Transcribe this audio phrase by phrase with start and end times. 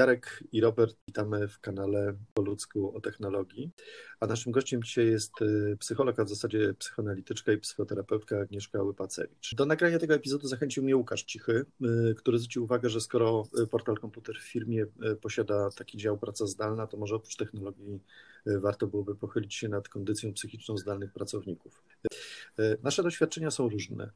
[0.00, 3.70] Jarek i Robert witamy w kanale Po ludzku o technologii,
[4.20, 9.54] a naszym gościem dzisiaj jest y, psycholog, a w zasadzie psychoanalityczka i psychoterapeutka Agnieszka Łypacewicz.
[9.54, 11.64] Do nagrania tego epizodu zachęcił mnie Łukasz Cichy,
[12.10, 14.86] y, który zwrócił uwagę, że skoro y, portal komputer w firmie
[15.20, 18.00] posiada taki dział praca zdalna, to może oprócz technologii
[18.46, 21.82] warto byłoby pochylić się nad kondycją psychiczną zdalnych pracowników.
[22.82, 24.10] Nasze doświadczenia są różne.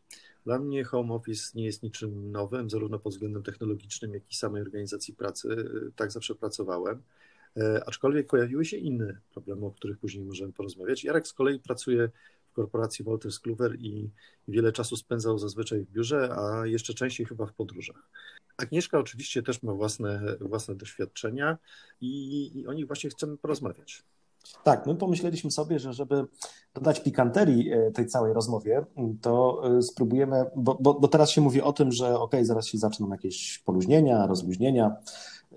[0.45, 4.62] Dla mnie home office nie jest niczym nowym, zarówno pod względem technologicznym, jak i samej
[4.62, 5.48] organizacji pracy.
[5.97, 7.02] Tak zawsze pracowałem.
[7.87, 11.05] Aczkolwiek pojawiły się inne problemy, o których później możemy porozmawiać.
[11.05, 12.11] Jarek z kolei pracuje
[12.50, 14.11] w korporacji Wolters Kluwer i
[14.48, 18.11] wiele czasu spędzał zazwyczaj w biurze, a jeszcze częściej chyba w podróżach.
[18.56, 21.59] Agnieszka oczywiście też ma własne, własne doświadczenia
[22.00, 24.02] i, i o nich właśnie chcemy porozmawiać.
[24.64, 26.27] Tak, my pomyśleliśmy sobie, że żeby
[26.74, 28.84] dodać pikanterii e, tej całej rozmowie,
[29.20, 32.78] to e, spróbujemy, bo, bo, bo teraz się mówi o tym, że ok, zaraz się
[32.78, 34.96] zaczną jakieś poluźnienia, rozluźnienia,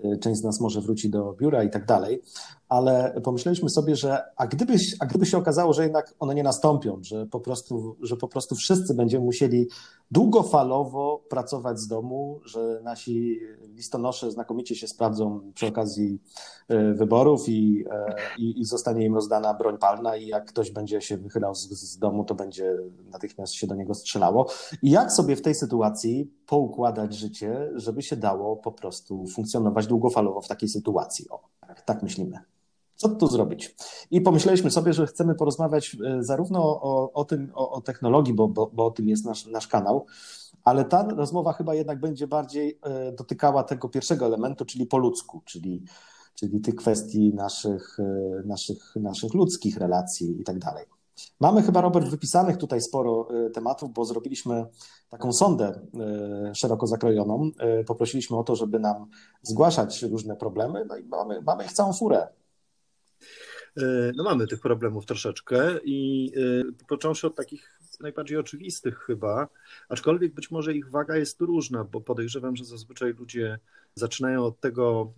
[0.04, 2.22] e, część z nas może wróci do biura i tak dalej,
[2.70, 7.00] ale pomyśleliśmy sobie, że a gdyby, a gdyby się okazało, że jednak one nie nastąpią,
[7.02, 9.68] że po prostu, że po prostu wszyscy będziemy musieli
[10.12, 13.40] długofalowo pracować z domu, że nasi
[13.76, 16.22] listonosze znakomicie się sprawdzą przy okazji
[16.68, 21.02] e, wyborów i, e, i, i zostanie im rozdana broń palna i jak ktoś będzie
[21.02, 22.78] się wychylał z, z domu, to będzie
[23.12, 24.48] natychmiast się do niego strzelało.
[24.82, 30.42] I jak sobie w tej sytuacji poukładać życie, żeby się dało po prostu funkcjonować długofalowo
[30.42, 31.30] w takiej sytuacji?
[31.30, 32.40] O, tak, tak myślimy.
[32.98, 33.76] Co tu zrobić?
[34.12, 38.48] I pomyśleliśmy sobie, że chcemy porozmawiać e, zarówno o, o tym, o, o technologii, bo,
[38.48, 40.06] bo, bo o tym jest nasz, nasz kanał,
[40.64, 45.42] ale ta rozmowa chyba jednak będzie bardziej e, dotykała tego pierwszego elementu, czyli po ludzku,
[45.46, 45.84] czyli,
[46.36, 48.04] czyli tych kwestii naszych, e,
[48.46, 50.86] naszych, naszych ludzkich relacji i tak dalej.
[51.40, 54.66] Mamy chyba, Robert, wypisanych tutaj sporo tematów, bo zrobiliśmy
[55.10, 55.80] taką sondę
[56.54, 57.52] szeroko zakrojoną.
[57.88, 59.10] Poprosiliśmy o to, żeby nam
[59.42, 62.28] zgłaszać różne problemy, no i mamy, mamy ich całą furę.
[63.78, 69.48] E, no mamy tych problemów troszeczkę i e, począwszy od takich najbardziej oczywistych chyba,
[69.90, 73.60] aczkolwiek być może ich waga jest różna, bo podejrzewam, że zazwyczaj ludzie
[73.96, 75.14] zaczynają od tego,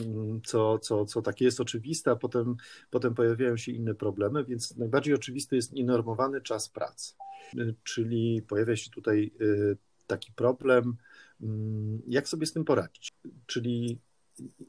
[0.00, 2.56] mm, co, co, co takie jest oczywiste, a potem,
[2.90, 7.14] potem pojawiają się inne problemy, więc najbardziej oczywisty jest nienormowany czas pracy.
[7.58, 9.32] E, czyli pojawia się tutaj
[10.06, 10.96] taki problem,
[11.42, 13.12] mm, jak sobie z tym poradzić.
[13.46, 13.98] Czyli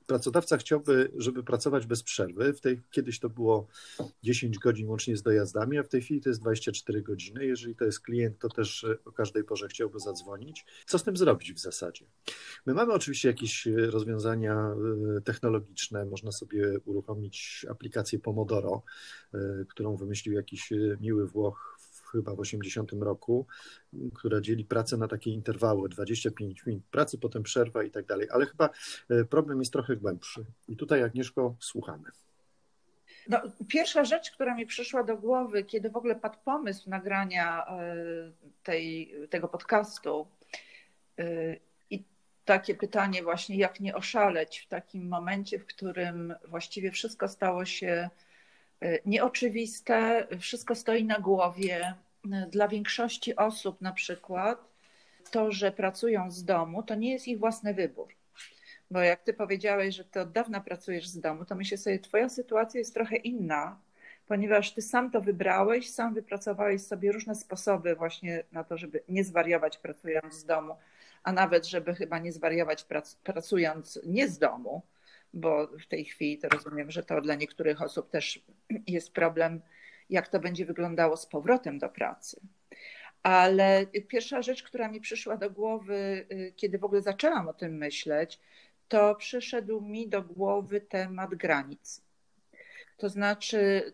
[0.06, 2.54] pracodawca chciałby, żeby pracować bez przerwy.
[2.54, 3.68] W tej, kiedyś to było
[4.24, 7.46] 10 godzin łącznie z dojazdami, a w tej chwili to jest 24 godziny.
[7.46, 10.66] Jeżeli to jest klient, to też o każdej porze chciałby zadzwonić.
[10.86, 12.06] Co z tym zrobić w zasadzie?
[12.66, 14.76] My mamy oczywiście jakieś rozwiązania
[15.18, 16.06] e, technologiczne.
[16.06, 18.84] Można sobie uruchomić aplikację Pomodoro,
[19.34, 21.79] e, którą wymyślił jakiś miły Włoch
[22.12, 23.48] chyba w 80 roku,
[24.16, 28.28] która dzieli pracę na takie interwały, 25 minut pracy, potem przerwa i tak dalej.
[28.32, 28.70] Ale chyba
[29.10, 30.46] e, problem jest trochę głębszy.
[30.68, 32.04] I tutaj Agnieszko słuchamy.
[33.30, 37.96] No, pierwsza rzecz, która mi przyszła do głowy, kiedy w ogóle padł pomysł nagrania e,
[38.64, 40.28] tej, tego podcastu
[41.20, 41.24] e,
[41.90, 42.04] i
[42.46, 48.10] takie pytanie właśnie, jak nie oszaleć w takim momencie, w którym właściwie wszystko stało się
[49.06, 51.94] nieoczywiste, wszystko stoi na głowie.
[52.50, 54.60] Dla większości osób, na przykład,
[55.32, 58.08] to, że pracują z domu, to nie jest ich własny wybór.
[58.92, 62.30] Bo jak ty powiedziałeś, że ty od dawna pracujesz z domu, to myślę sobie, twoja
[62.30, 63.78] sytuacja jest trochę inna,
[64.28, 69.24] ponieważ ty sam to wybrałeś, sam wypracowałeś sobie różne sposoby właśnie na to, żeby nie
[69.24, 70.76] zwariować pracując z domu,
[71.24, 72.86] a nawet żeby chyba nie zwariować
[73.24, 74.82] pracując nie z domu
[75.34, 78.46] bo w tej chwili to rozumiem, że to dla niektórych osób też
[78.88, 79.62] jest problem,
[80.10, 82.42] jak to będzie wyglądało z powrotem do pracy.
[83.24, 87.78] Ale pierwsza rzecz, która mi przyszła do głowy, y, kiedy w ogóle zaczęłam o tym
[87.78, 88.40] myśleć,
[88.88, 92.02] to przyszedł mi do głowy temat granic.
[92.98, 93.94] To znaczy,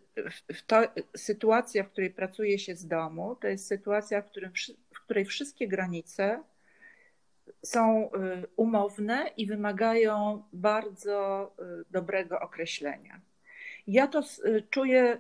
[0.68, 0.82] to,
[1.18, 4.52] sytuacja, w której pracuje się z domu, to jest sytuacja, w, którym,
[4.94, 6.44] w której wszystkie granice
[7.64, 13.22] są y, umowne i wymagają bardzo y, dobrego określenia.
[13.88, 15.18] Ja to y, czuję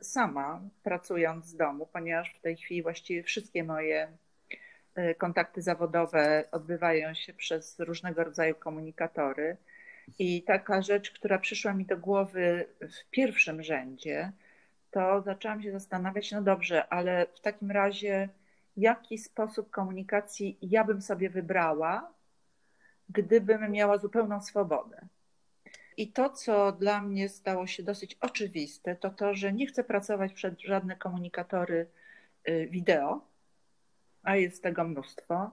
[0.00, 4.08] sama, pracując z domu, ponieważ w tej chwili właściwie wszystkie moje
[5.18, 9.56] kontakty zawodowe odbywają się przez różnego rodzaju komunikatory.
[10.18, 14.32] I taka rzecz, która przyszła mi do głowy w pierwszym rzędzie,
[14.90, 18.28] to zaczęłam się zastanawiać, no dobrze, ale w takim razie
[18.76, 22.12] jaki sposób komunikacji ja bym sobie wybrała,
[23.08, 25.06] gdybym miała zupełną swobodę.
[25.96, 30.32] I to, co dla mnie stało się dosyć oczywiste, to to, że nie chcę pracować
[30.32, 31.86] przed żadne komunikatory
[32.48, 33.20] y, wideo,
[34.22, 35.50] a jest tego mnóstwo,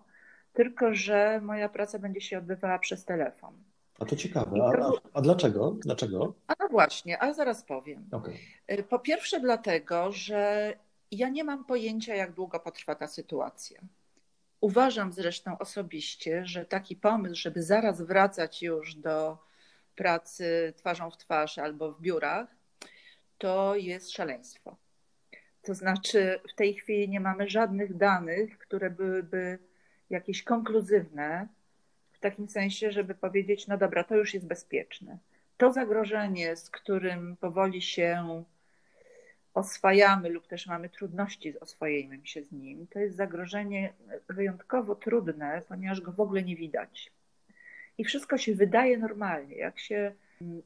[0.54, 3.64] tylko że moja praca będzie się odbywała przez telefon.
[4.00, 4.64] A to ciekawe.
[4.64, 5.72] A, a, a, dlaczego?
[5.72, 6.34] Dlaczego?
[6.48, 8.06] A no właśnie, a zaraz powiem.
[8.12, 8.84] Okay.
[8.84, 10.74] Po pierwsze, dlatego, że
[11.12, 13.82] ja nie mam pojęcia, jak długo potrwa ta sytuacja.
[14.62, 19.38] Uważam zresztą osobiście, że taki pomysł, żeby zaraz wracać już do
[19.96, 22.48] pracy twarzą w twarz albo w biurach,
[23.38, 24.78] to jest szaleństwo.
[25.62, 29.60] To znaczy, w tej chwili nie mamy żadnych danych, które byłyby
[30.10, 31.48] jakieś konkluzywne,
[32.12, 35.18] w takim sensie, żeby powiedzieć: No dobra, to już jest bezpieczne.
[35.58, 38.44] To zagrożenie, z którym powoli się
[39.58, 43.94] oswajamy lub też mamy trudności z oswojeniem się z nim, to jest zagrożenie
[44.30, 47.12] wyjątkowo trudne, ponieważ go w ogóle nie widać.
[47.98, 49.56] I wszystko się wydaje normalnie.
[49.56, 50.12] Jak się,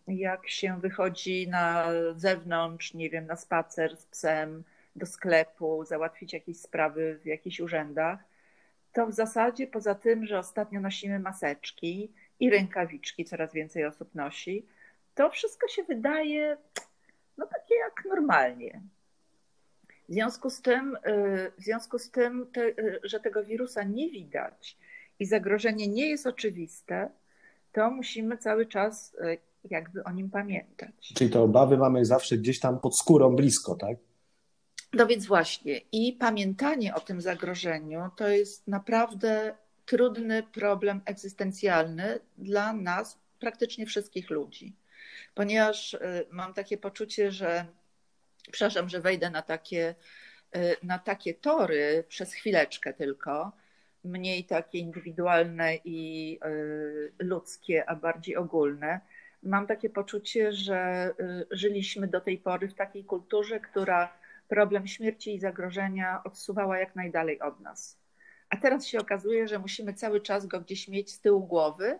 [0.07, 4.63] jak się wychodzi na zewnątrz, nie wiem, na spacer z psem,
[4.95, 8.19] do sklepu, załatwić jakieś sprawy w jakichś urzędach,
[8.93, 14.65] to w zasadzie poza tym, że ostatnio nosimy maseczki i rękawiczki, coraz więcej osób nosi,
[15.15, 16.57] to wszystko się wydaje
[17.41, 18.81] no takie jak normalnie.
[20.09, 24.09] W związku z tym, y, w związku z tym te, y, że tego wirusa nie
[24.09, 24.77] widać
[25.19, 27.09] i zagrożenie nie jest oczywiste,
[27.71, 29.37] to musimy cały czas y,
[29.69, 31.13] jakby o nim pamiętać.
[31.15, 33.97] Czyli te obawy mamy zawsze gdzieś tam pod skórą blisko, tak?
[34.93, 35.81] No więc właśnie.
[35.91, 39.55] I pamiętanie o tym zagrożeniu to jest naprawdę
[39.85, 44.80] trudny problem egzystencjalny dla nas, praktycznie wszystkich ludzi
[45.35, 47.65] ponieważ y, mam takie poczucie, że,
[48.51, 49.95] przepraszam, że wejdę na takie,
[50.55, 53.51] y, na takie tory przez chwileczkę tylko,
[54.03, 58.99] mniej takie indywidualne i y, ludzkie, a bardziej ogólne.
[59.43, 61.13] Mam takie poczucie, że
[61.51, 64.13] żyliśmy do tej pory w takiej kulturze, która
[64.47, 67.97] problem śmierci i zagrożenia odsuwała jak najdalej od nas.
[68.49, 71.99] A teraz się okazuje, że musimy cały czas go gdzieś mieć z tyłu głowy,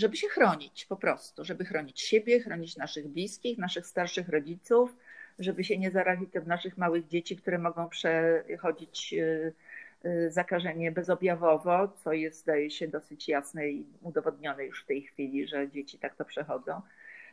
[0.00, 4.96] żeby się chronić po prostu, żeby chronić siebie, chronić naszych bliskich, naszych starszych rodziców,
[5.38, 9.52] żeby się nie zarazić od naszych małych dzieci, które mogą przechodzić y,
[10.04, 15.48] y, zakażenie bezobjawowo, co jest, zdaje się, dosyć jasne i udowodnione już w tej chwili,
[15.48, 16.80] że dzieci tak to przechodzą.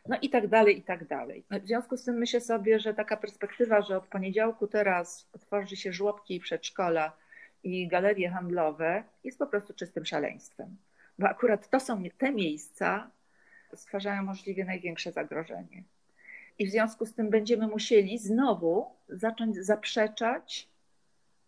[0.07, 1.43] No i tak dalej, i tak dalej.
[1.51, 5.93] W związku z tym myślę sobie, że taka perspektywa, że od poniedziałku teraz otworzy się
[5.93, 7.17] żłobki i przedszkola
[7.63, 10.77] i galerie handlowe, jest po prostu czystym szaleństwem
[11.19, 13.11] bo akurat to są te miejsca,
[13.75, 15.83] stwarzają możliwie największe zagrożenie.
[16.59, 20.69] I w związku z tym będziemy musieli znowu zacząć zaprzeczać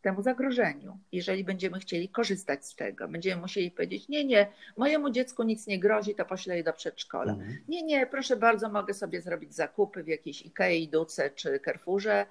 [0.01, 3.07] temu zagrożeniu, jeżeli będziemy chcieli korzystać z tego.
[3.07, 7.33] Będziemy musieli powiedzieć: Nie, nie, mojemu dziecku nic nie grozi, to poślę je do przedszkola.
[7.33, 7.57] Mhm.
[7.67, 12.25] Nie, nie, proszę bardzo, mogę sobie zrobić zakupy w jakiejś Ikei, Duce czy Carrefourze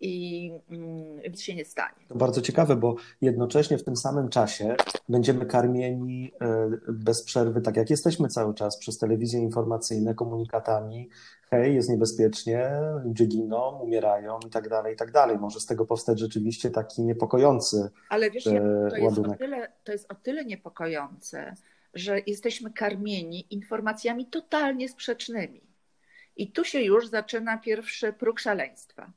[0.00, 2.06] i mm, nic się nie stanie.
[2.08, 4.76] To bardzo ciekawe, bo jednocześnie w tym samym czasie
[5.08, 11.08] będziemy karmieni e, bez przerwy, tak jak jesteśmy cały czas, przez telewizje informacyjne, komunikatami.
[11.50, 12.70] Hej, jest niebezpiecznie,
[13.04, 15.38] ludzie giną, umierają i tak dalej, i tak dalej.
[15.38, 19.92] Może z tego powstać rzeczywiście taki niepokojący Ale wiesz, e, to jest, o tyle, to
[19.92, 21.54] jest o tyle niepokojące,
[21.94, 25.60] że jesteśmy karmieni informacjami totalnie sprzecznymi.
[26.36, 29.12] I tu się już zaczyna pierwszy próg szaleństwa.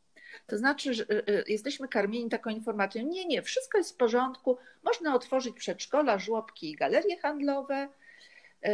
[0.47, 4.57] To znaczy, że y, y, jesteśmy karmieni taką informacją, nie, nie, wszystko jest w porządku,
[4.83, 7.89] można otworzyć przedszkola, żłobki i galerie handlowe
[8.65, 8.69] y,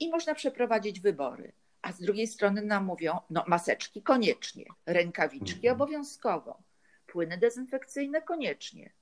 [0.00, 1.52] i można przeprowadzić wybory.
[1.82, 5.74] A z drugiej strony nam mówią, no maseczki koniecznie, rękawiczki mhm.
[5.74, 6.62] obowiązkowo,
[7.06, 8.92] płyny dezynfekcyjne koniecznie,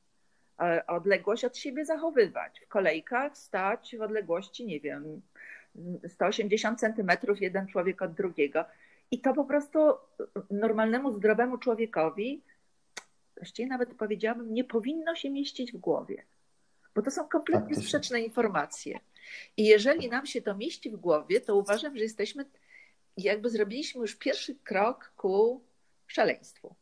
[0.86, 5.22] odległość od siebie zachowywać, w kolejkach stać w odległości, nie wiem,
[6.08, 8.64] 180 centymetrów jeden człowiek od drugiego.
[9.10, 9.78] I to po prostu
[10.50, 12.42] normalnemu, zdrowemu człowiekowi,
[13.36, 16.24] właściwie nawet powiedziałabym, nie powinno się mieścić w głowie,
[16.94, 19.00] bo to są kompletnie sprzeczne informacje.
[19.56, 22.44] I jeżeli nam się to mieści w głowie, to uważam, że jesteśmy,
[23.16, 25.64] jakby zrobiliśmy już pierwszy krok ku
[26.06, 26.74] szaleństwu.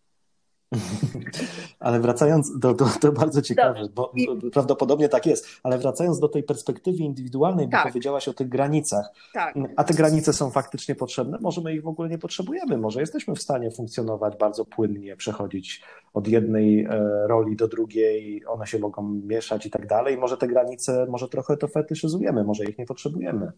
[1.81, 4.51] Ale wracając do, do, do bardzo ciekawe, bo I...
[4.53, 7.85] prawdopodobnie tak jest, ale wracając do tej perspektywy indywidualnej, tak.
[7.85, 9.55] bo powiedziałaś o tych granicach, tak.
[9.77, 13.35] a te granice są faktycznie potrzebne, może my ich w ogóle nie potrzebujemy, może jesteśmy
[13.35, 15.83] w stanie funkcjonować bardzo płynnie, przechodzić
[16.15, 16.89] od jednej e,
[17.27, 21.57] roli do drugiej, one się mogą mieszać i tak dalej, może te granice, może trochę
[21.57, 23.53] to fetyszyzujemy, może ich nie potrzebujemy.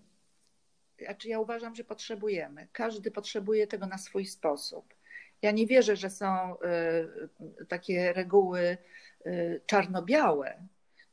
[1.05, 2.69] Znaczy ja uważam, że potrzebujemy.
[2.73, 4.95] Każdy potrzebuje tego na swój sposób.
[5.43, 6.55] Ja nie wierzę, że są
[7.61, 8.79] y, takie reguły
[9.27, 10.67] y, czarno-białe,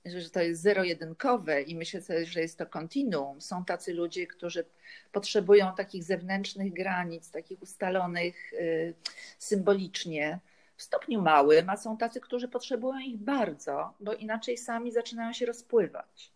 [0.06, 3.42] że to jest zero-jedynkowe i myślę sobie, że jest to kontinuum.
[3.42, 4.66] Są tacy ludzie, którzy
[5.12, 8.94] potrzebują takich zewnętrznych granic, takich ustalonych y,
[9.40, 10.40] symbolicznie
[10.78, 15.46] w stopniu małym, a są tacy, którzy potrzebują ich bardzo, bo inaczej sami zaczynają się
[15.46, 16.32] rozpływać.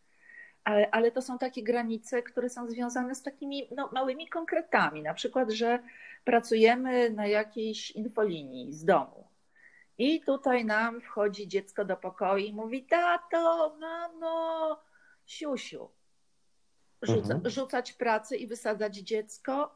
[0.64, 5.02] ale, ale to są takie granice, które są związane z takimi no, małymi konkretami.
[5.04, 5.80] Na przykład, że
[6.24, 9.28] pracujemy na jakiejś infolinii z domu.
[9.98, 14.80] I tutaj nam wchodzi dziecko do pokoju i mówi: Tato, mamo,
[15.26, 15.90] siusiu.
[17.02, 17.50] Rzuca, mhm.
[17.50, 19.76] Rzucać pracę i wysadzać dziecko,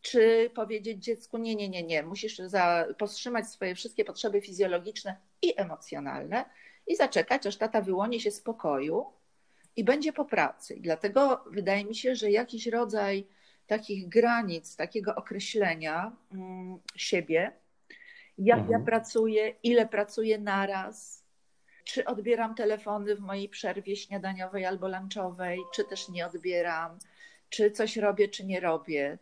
[0.00, 5.54] czy powiedzieć dziecku: Nie, nie, nie, nie, musisz za, powstrzymać swoje wszystkie potrzeby fizjologiczne i
[5.56, 6.44] emocjonalne
[6.86, 9.06] i zaczekać, aż tata wyłoni się z pokoju
[9.76, 10.74] i będzie po pracy.
[10.74, 13.26] I dlatego wydaje mi się, że jakiś rodzaj
[13.66, 17.52] takich granic, takiego określenia mm, siebie,
[18.38, 18.80] jak mhm.
[18.80, 21.24] ja pracuję, ile pracuję naraz,
[21.84, 26.98] czy odbieram telefony w mojej przerwie śniadaniowej albo lunchowej, czy też nie odbieram,
[27.48, 29.18] czy coś robię, czy nie robię.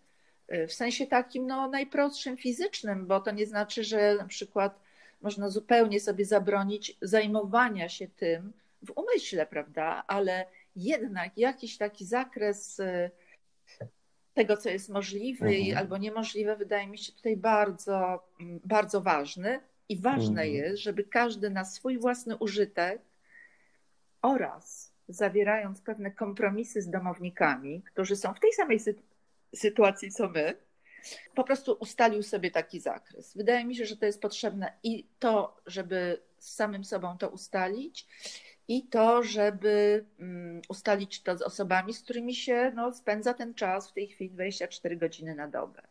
[0.69, 4.81] W sensie takim no, najprostszym fizycznym, bo to nie znaczy, że na przykład
[5.23, 10.05] można zupełnie sobie zabronić zajmowania się tym w umyśle, prawda?
[10.07, 10.47] Ale
[10.77, 13.11] jednak jakiś taki zakres y,
[14.35, 15.79] tego, co jest możliwe mhm.
[15.79, 19.61] albo niemożliwe, wydaje mi się tutaj bardzo, mm, bardzo ważny.
[19.89, 20.51] I ważne mhm.
[20.53, 23.03] jest, żeby każdy na swój własny użytek
[24.23, 28.81] oraz zawierając pewne kompromisy z domownikami, którzy są w tej samej
[29.55, 30.57] sytuacji co my,
[31.35, 33.37] po prostu ustalił sobie taki zakres.
[33.37, 38.07] Wydaje mi się, że to jest potrzebne i to, żeby z samym sobą to ustalić,
[38.69, 43.91] i to, żeby mm, ustalić to z osobami, z którymi się no, spędza ten czas
[43.91, 45.83] w tej chwili 24 godziny na dobę.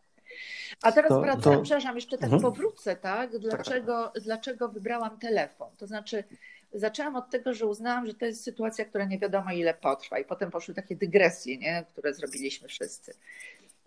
[0.82, 1.62] A teraz to, wracam, to...
[1.62, 2.42] przepraszam, jeszcze tak mhm.
[2.42, 3.38] powrócę, tak?
[3.38, 4.24] Dlaczego, tak.
[4.24, 5.70] dlaczego wybrałam telefon?
[5.77, 6.24] To znaczy,
[6.74, 10.25] zaczęłam od tego, że uznałam, że to jest sytuacja, która nie wiadomo ile potrwa, i
[10.25, 11.86] potem poszły takie dygresje, nie?
[11.92, 13.13] które zrobiliśmy wszyscy.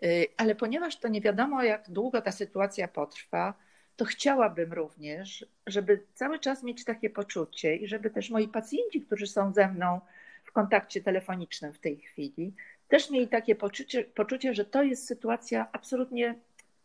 [0.02, 3.54] Y, ale ponieważ to nie wiadomo, jak długo ta sytuacja potrwa,
[3.96, 9.26] to chciałabym również, żeby cały czas mieć takie poczucie i żeby też moi pacjenci, którzy
[9.26, 10.00] są ze mną
[10.44, 12.54] w kontakcie telefonicznym w tej chwili,
[12.88, 16.34] też mieli takie poczucie, poczucie że to jest sytuacja absolutnie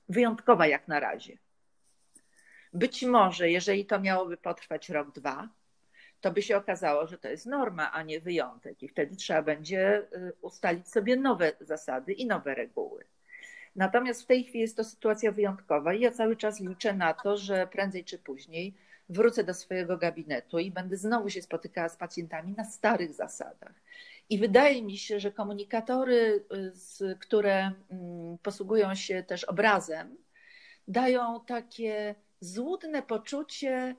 [0.10, 1.38] wyjątkowa jak na razie.
[2.74, 5.50] Być może, jeżeli to miałoby potrwać rok, dwa,
[6.22, 9.98] to by się okazało, że to jest norma, a nie wyjątek, i wtedy trzeba będzie
[10.00, 13.04] y, ustalić sobie nowe zasady i nowe reguły.
[13.76, 17.38] Natomiast w tej chwili jest to sytuacja wyjątkowa i ja cały czas liczę na to,
[17.38, 18.74] że prędzej czy później
[19.10, 23.74] wrócę do swojego gabinetu i będę znowu się spotykała z pacjentami na starych zasadach.
[24.30, 26.46] I wydaje mi się, że komunikatory,
[27.20, 30.18] które mm, posługują się też obrazem,
[30.88, 33.96] dają takie złudne poczucie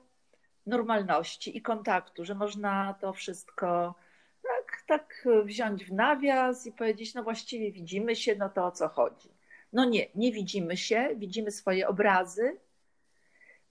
[0.65, 3.95] normalności i kontaktu, że można to wszystko
[4.43, 8.87] tak, tak wziąć w nawias i powiedzieć, no właściwie widzimy się, no to o co
[8.87, 9.32] chodzi.
[9.73, 12.57] No nie, nie widzimy się, widzimy swoje obrazy.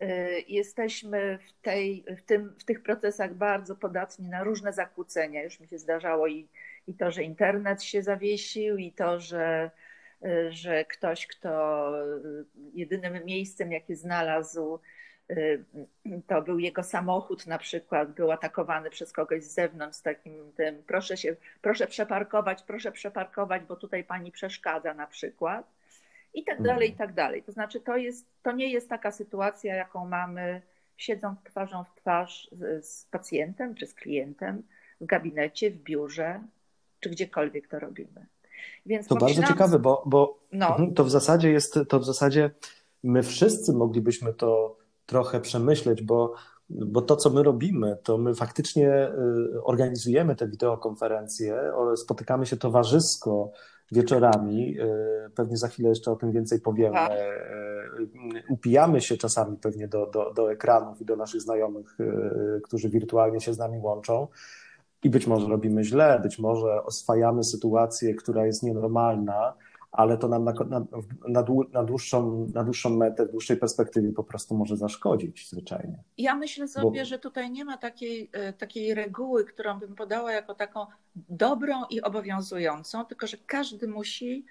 [0.02, 5.42] Y, jesteśmy w, tej, w, tym, w tych procesach bardzo podatni na różne zakłócenia.
[5.42, 6.48] Już mi się zdarzało i,
[6.86, 9.70] i to, że internet się zawiesił, i to, że,
[10.24, 12.44] y, że ktoś, kto y,
[12.74, 14.78] jedynym miejscem, jakie znalazł,
[16.26, 20.82] to był jego samochód na przykład, był atakowany przez kogoś z zewnątrz z takim tym,
[20.86, 25.81] proszę się, proszę przeparkować, proszę przeparkować, bo tutaj pani przeszkadza na przykład
[26.34, 27.42] i tak dalej, i tak dalej.
[27.42, 30.62] To znaczy, to, jest, to nie jest taka sytuacja, jaką mamy
[30.96, 34.62] siedząc twarzą w twarz z, z pacjentem czy z klientem
[35.00, 36.40] w gabinecie, w biurze,
[37.00, 38.26] czy gdziekolwiek to robimy.
[38.86, 40.68] Więc to bardzo ciekawe, bo, bo no.
[40.68, 42.50] Mhm, to w zasadzie jest, to w zasadzie
[43.02, 46.34] my wszyscy moglibyśmy to trochę przemyśleć, bo,
[46.70, 49.08] bo to, co my robimy, to my faktycznie
[49.54, 53.52] y, organizujemy te wideokonferencje, spotykamy się towarzysko
[53.92, 54.76] wieczorami.
[54.80, 56.94] E, pewnie za chwilę jeszcze o tym więcej powiemy.
[56.94, 57.12] Tak.
[57.12, 57.42] E,
[58.48, 63.40] upijamy się czasami pewnie do, do, do ekranów i do naszych znajomych, e, którzy wirtualnie
[63.40, 64.28] się z nami łączą.
[65.04, 69.54] I być może robimy źle, być może oswajamy sytuację, która jest nienormalna,
[69.92, 70.84] ale to nam na, na,
[71.72, 75.98] na, dłuższą, na dłuższą metę, w dłuższej perspektywie po prostu może zaszkodzić zwyczajnie.
[76.18, 77.04] Ja myślę sobie, Bo...
[77.04, 82.02] że tutaj nie ma takiej, e, takiej reguły, którą bym podała jako taką dobrą i
[82.02, 84.46] obowiązującą, tylko że każdy musi,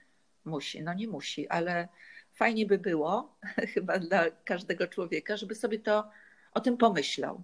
[0.45, 1.87] musi, no nie musi, ale
[2.33, 3.35] fajnie by było
[3.73, 6.09] chyba dla każdego człowieka, żeby sobie to
[6.53, 7.43] o tym pomyślał.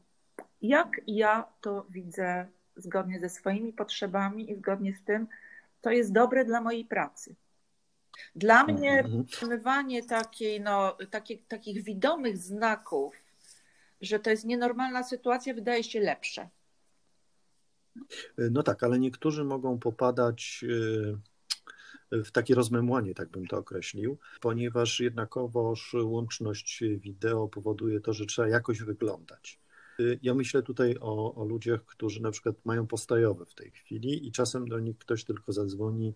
[0.62, 5.28] Jak ja to widzę zgodnie ze swoimi potrzebami i zgodnie z tym,
[5.82, 7.36] co jest dobre dla mojej pracy.
[8.36, 9.20] Dla mhm, mnie mhm.
[9.22, 13.16] utrzymywanie takiej, no, takie, takich widomych znaków,
[14.02, 16.50] że to jest nienormalna sytuacja, wydaje się lepsze.
[18.38, 21.18] No tak, ale niektórzy mogą popadać y,
[22.12, 28.48] w takie rozmemłanie, tak bym to określił, ponieważ jednakowoż łączność wideo powoduje to, że trzeba
[28.48, 29.60] jakoś wyglądać.
[30.00, 34.28] Y, ja myślę tutaj o, o ludziach, którzy na przykład mają postojowe w tej chwili
[34.28, 36.14] i czasem do nich ktoś tylko zadzwoni,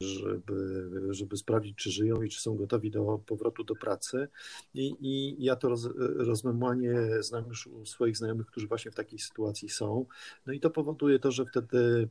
[0.00, 4.28] żeby, żeby sprawdzić, czy żyją i czy są gotowi do powrotu do pracy.
[4.74, 9.18] I, i ja to roz, rozmemłanie znam już u swoich znajomych, którzy właśnie w takiej
[9.18, 10.06] sytuacji są.
[10.46, 12.08] No i to powoduje to, że wtedy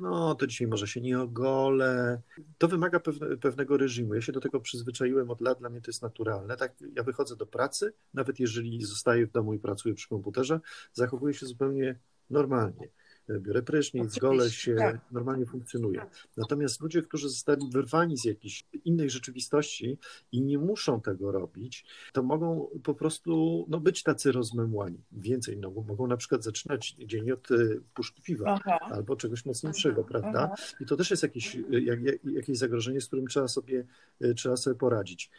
[0.00, 2.22] no to dzisiaj może się nie ogolę.
[2.58, 4.14] To wymaga pewne, pewnego reżimu.
[4.14, 6.56] Ja się do tego przyzwyczaiłem od lat, dla mnie to jest naturalne.
[6.56, 10.60] Tak, ja wychodzę do pracy, nawet jeżeli zostaję w domu i pracuję przy komputerze,
[10.92, 11.98] zachowuję się zupełnie
[12.30, 12.88] normalnie
[13.38, 15.00] biorę prysznic, golę się, tak.
[15.10, 16.06] normalnie funkcjonuje.
[16.36, 19.98] Natomiast ludzie, którzy zostali wyrwani z jakiejś innej rzeczywistości
[20.32, 24.98] i nie muszą tego robić, to mogą po prostu no, być tacy rozmemłani.
[25.12, 28.78] Więcej, no, mogą na przykład zaczynać dzień od y, puszki piwa Aha.
[28.80, 30.50] albo czegoś mocniejszego, prawda?
[30.52, 30.62] Aha.
[30.80, 33.86] I to też jest jakieś, y, jak, jakieś zagrożenie, z którym trzeba sobie,
[34.24, 35.30] y, trzeba sobie poradzić.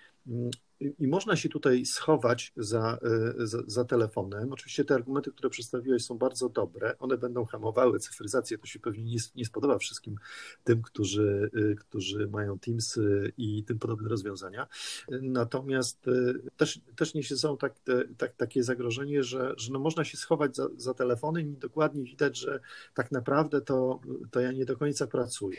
[1.00, 3.00] I można się tutaj schować za,
[3.38, 4.54] e, za, za, telefonem.
[4.54, 6.98] Oczywiście te argumenty, które przedstawiłeś, są bardzo dobre.
[7.00, 8.58] One będą hamowały cyfryzację.
[8.58, 10.16] To się pewnie nie, nie spodoba wszystkim
[10.64, 13.00] tym, którzy, e, którzy mają Teams
[13.38, 14.68] i tym podobne rozwiązania.
[15.22, 16.12] Natomiast e,
[16.58, 17.74] też, też niesie są tak,
[18.18, 22.38] tak, takie zagrożenie, że, że no można się schować za, za telefonem i dokładnie widać,
[22.38, 22.60] że
[22.94, 24.00] tak naprawdę to,
[24.32, 25.58] to ja nie do końca pracuję.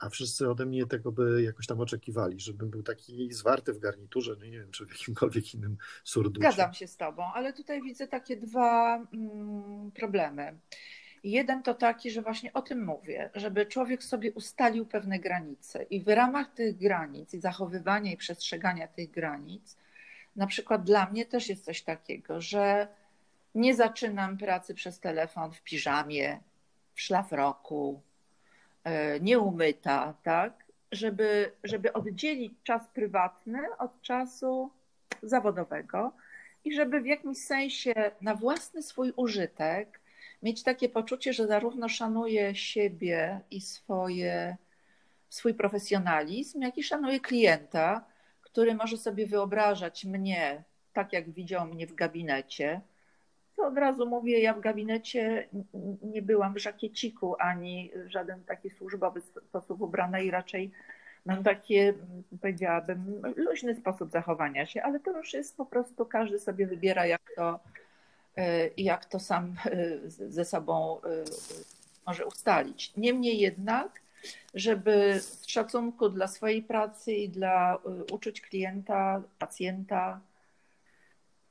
[0.00, 4.36] A wszyscy ode mnie tego by jakoś tam oczekiwali, żebym był taki zwarty w garniturze,
[4.40, 6.40] no nie wiem, czy w jakimkolwiek innym surducie.
[6.40, 10.58] Zgadzam się z Tobą, ale tutaj widzę takie dwa mm, problemy.
[11.24, 16.02] Jeden to taki, że właśnie o tym mówię, żeby człowiek sobie ustalił pewne granice i
[16.02, 19.76] w ramach tych granic i zachowywania i przestrzegania tych granic,
[20.36, 22.88] na przykład dla mnie też jest coś takiego, że
[23.54, 26.40] nie zaczynam pracy przez telefon w piżamie,
[26.94, 28.00] w szlafroku,
[28.84, 30.59] e, nieumyta, tak?
[30.92, 34.70] Żeby, żeby oddzielić czas prywatny od czasu
[35.22, 36.12] zawodowego
[36.64, 40.00] i żeby w jakimś sensie na własny swój użytek
[40.42, 44.56] mieć takie poczucie, że zarówno szanuję siebie i swoje,
[45.28, 48.04] swój profesjonalizm, jak i szanuję klienta,
[48.40, 52.80] który może sobie wyobrażać mnie tak, jak widział mnie w gabinecie.
[53.60, 55.48] To od razu mówię, ja w gabinecie
[56.02, 60.70] nie byłam w żakieciku ani w żaden taki służbowy sposób ubrana i raczej
[61.26, 61.94] mam takie,
[62.40, 67.22] powiedziałabym, luźny sposób zachowania się, ale to już jest po prostu, każdy sobie wybiera, jak
[67.36, 67.60] to,
[68.36, 71.08] e, jak to sam e, ze sobą e,
[72.06, 72.96] może ustalić.
[72.96, 74.00] Niemniej jednak,
[74.54, 77.78] żeby z szacunku dla swojej pracy i dla
[78.12, 80.20] uczuć klienta, pacjenta,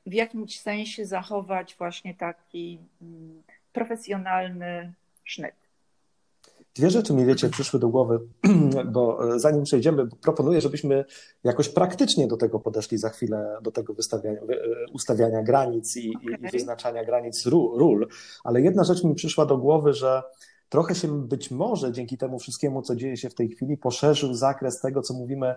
[0.05, 5.55] w jakimś sensie zachować właśnie taki mm, profesjonalny sznyt.
[6.75, 8.19] Dwie rzeczy mi, wiecie, przyszły do głowy,
[8.93, 11.05] bo e, zanim przejdziemy, proponuję, żebyśmy
[11.43, 14.45] jakoś praktycznie do tego podeszli za chwilę, do tego wystawiania, e,
[14.93, 16.47] ustawiania granic i, okay.
[16.47, 18.07] i wyznaczania granic ról,
[18.43, 20.23] ale jedna rzecz mi przyszła do głowy, że
[20.69, 24.81] trochę się być może dzięki temu wszystkiemu, co dzieje się w tej chwili, poszerzył zakres
[24.81, 25.55] tego, co mówimy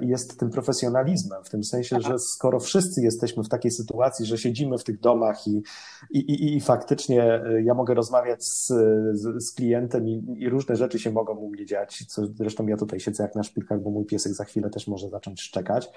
[0.00, 4.78] jest tym profesjonalizmem, w tym sensie, że skoro wszyscy jesteśmy w takiej sytuacji, że siedzimy
[4.78, 5.62] w tych domach i,
[6.10, 8.66] i, i, i faktycznie e, ja mogę rozmawiać z,
[9.12, 12.76] z, z klientem i, i, różne rzeczy się mogą u mnie dziać, co zresztą ja
[12.76, 15.90] tutaj siedzę jak na szpilkach, bo mój piesek za chwilę też może zacząć szczekać,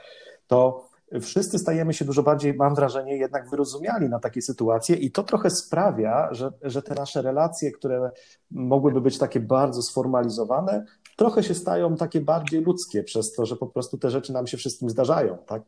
[0.48, 0.90] to
[1.22, 5.50] wszyscy stajemy się dużo bardziej, mam wrażenie, jednak wyrozumiali na takie sytuacje i to trochę
[5.50, 8.12] sprawia, że, że te nasze relacje, które
[8.52, 10.86] mogłyby być takie bardzo sformalizowane,
[11.18, 14.58] trochę się stają takie bardziej ludzkie przez to, że po prostu te rzeczy nam się
[14.58, 15.38] wszystkim zdarzają.
[15.38, 15.62] Tak?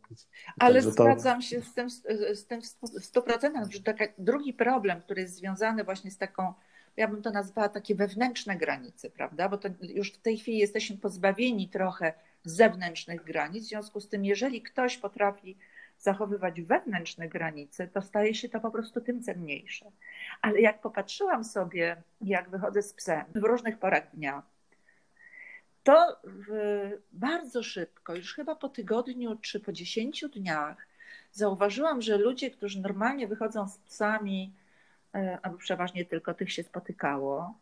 [0.60, 1.48] Ale Także zgadzam to...
[1.48, 1.90] się z tym,
[2.34, 2.66] z tym w
[3.14, 6.54] 100%, że taki drugi problem, który jest związany właśnie z taką
[6.98, 9.50] ja bym to nazwała takie wewnętrzne granice, prawda?
[9.50, 13.66] Bo to już w tej chwili jesteśmy pozbawieni trochę zewnętrznych granic.
[13.66, 15.58] W związku z tym, jeżeli ktoś potrafi
[16.00, 19.92] zachowywać wewnętrzne granice, to staje się to po prostu tym cenniejsze.
[20.42, 24.44] Ale jak popatrzyłam sobie, jak wychodzę z psem w różnych porach dnia,
[25.90, 26.22] to
[27.12, 30.88] bardzo szybko, już chyba po tygodniu czy po dziesięciu dniach,
[31.32, 34.54] zauważyłam, że ludzie, którzy normalnie wychodzą z psami,
[35.16, 37.54] e, albo przeważnie tylko tych się spotykało,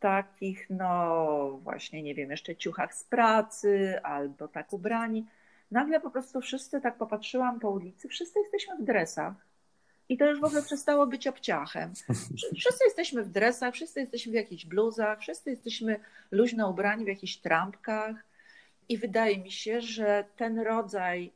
[0.00, 5.26] takich, no właśnie, nie wiem, jeszcze ciuchach z pracy albo tak ubrani.
[5.70, 9.47] Nagle po prostu wszyscy tak popatrzyłam po ulicy, wszyscy jesteśmy w dresach.
[10.08, 11.92] I to już w ogóle przestało być obciachem.
[12.58, 17.36] Wszyscy jesteśmy w dresach, wszyscy jesteśmy w jakichś bluzach, wszyscy jesteśmy luźno ubrani w jakichś
[17.36, 18.16] trampkach.
[18.88, 21.32] I wydaje mi się, że ten rodzaj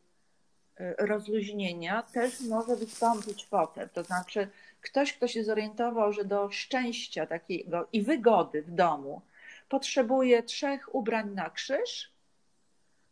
[0.80, 3.88] y, rozluźnienia też może wystąpić potem.
[3.88, 4.48] To znaczy,
[4.80, 9.22] ktoś, kto się zorientował, że do szczęścia takiego i wygody w domu
[9.68, 12.11] potrzebuje trzech ubrań na krzyż,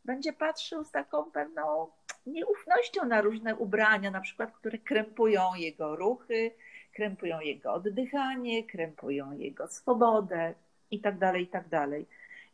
[0.04, 1.86] będzie patrzył z taką pewną
[2.26, 6.50] nieufnością na różne ubrania, na przykład, które krępują jego ruchy,
[6.94, 10.54] krępują jego oddychanie, krępują jego swobodę
[10.90, 12.06] i tak dalej, i tak dalej.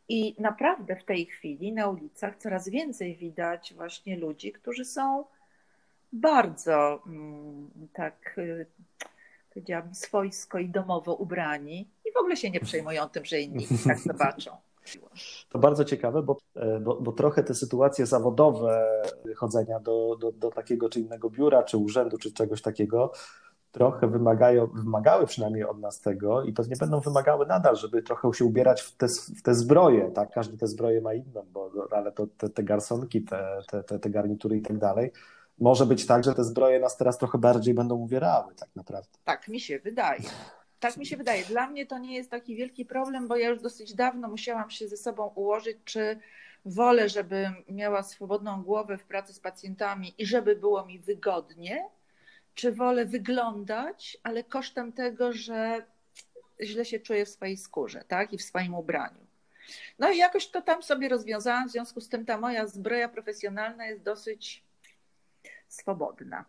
[0.09, 5.25] I naprawdę w tej chwili na ulicach coraz więcej widać właśnie ludzi, którzy są
[6.13, 8.65] bardzo mm, tak y,
[9.49, 13.99] powiedziałabym swojsko i domowo ubrani i w ogóle się nie przejmują tym, że inni tak
[14.09, 14.57] zobaczą.
[15.49, 19.01] To bardzo ciekawe, bo, e, bo, bo, trochę te sytuacje zawodowe
[19.35, 23.11] chodzenia do, do, do takiego czy innego biura, czy urzędu, czy czegoś takiego,
[23.71, 28.45] trochę wymagają, wymagały przynajmniej od nas tego i pewnie będą wymagały nadal, żeby trochę się
[28.45, 30.31] ubierać w te, w te zbroje, tak?
[30.31, 34.57] Każdy te zbroje ma inną, bo, ale to, te, te garsonki, te, te, te garnitury
[34.57, 35.11] i tak dalej,
[35.59, 39.09] może być tak, że te zbroje nas teraz trochę bardziej będą uwierały, tak naprawdę.
[39.23, 40.21] Tak mi się wydaje.
[40.79, 41.45] Tak mi się wydaje.
[41.45, 44.87] Dla mnie to nie jest taki wielki problem, bo ja już dosyć dawno musiałam się
[44.87, 46.19] ze sobą ułożyć, czy
[46.65, 51.89] wolę, żebym miała swobodną głowę w pracy z pacjentami i żeby było mi wygodnie,
[52.55, 55.85] czy wolę wyglądać, ale kosztem tego, że
[56.61, 58.33] źle się czuję w swojej skórze, tak?
[58.33, 59.27] I w swoim ubraniu.
[59.99, 63.85] No i jakoś to tam sobie rozwiązałam, w związku z tym ta moja zbroja profesjonalna
[63.85, 64.63] jest dosyć
[65.67, 66.45] swobodna.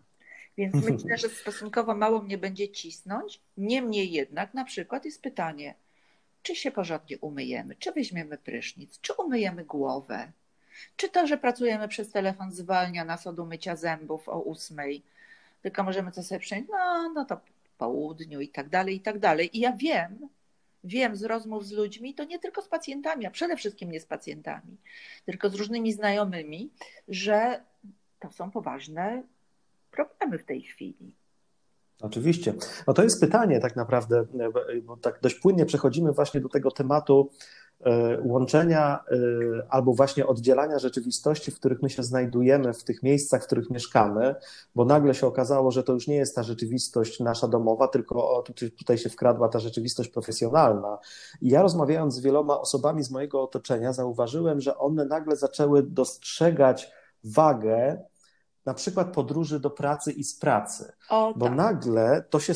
[0.59, 3.41] Więc myślę, że stosunkowo mało mnie będzie cisnąć.
[3.57, 5.75] Niemniej jednak na przykład jest pytanie,
[6.43, 10.33] czy się porządnie umyjemy, czy weźmiemy prysznic, czy umyjemy głowę,
[10.97, 15.03] czy to, że pracujemy przez telefon zwalnia nas od umycia zębów o ósmej,
[15.63, 17.43] tylko możemy to sobie przyjąć, no, no to po
[17.79, 19.57] południu i tak dalej, i tak dalej.
[19.57, 20.29] I ja wiem,
[20.85, 24.07] wiem z rozmów z ludźmi, to nie tylko z pacjentami, a przede wszystkim nie z
[24.07, 24.77] pacjentami,
[25.25, 26.71] tylko z różnymi znajomymi,
[27.09, 27.63] że
[28.21, 29.23] to są poważne
[29.99, 31.17] problemy w tej chwili.
[32.03, 32.55] Oczywiście.
[32.87, 34.25] No to jest pytanie tak naprawdę,
[34.83, 37.31] bo tak dość płynnie przechodzimy właśnie do tego tematu
[37.81, 39.17] e, łączenia e,
[39.69, 44.35] albo właśnie oddzielania rzeczywistości, w których my się znajdujemy, w tych miejscach, w których mieszkamy,
[44.75, 48.45] bo nagle się okazało, że to już nie jest ta rzeczywistość nasza domowa, tylko
[48.79, 50.99] tutaj się wkradła ta rzeczywistość profesjonalna.
[51.41, 56.93] I ja rozmawiając z wieloma osobami z mojego otoczenia, zauważyłem, że one nagle zaczęły dostrzegać
[57.25, 57.99] wagę
[58.69, 60.93] na przykład podróży do pracy i z pracy.
[61.09, 61.55] O, bo tak.
[61.55, 62.55] nagle to się,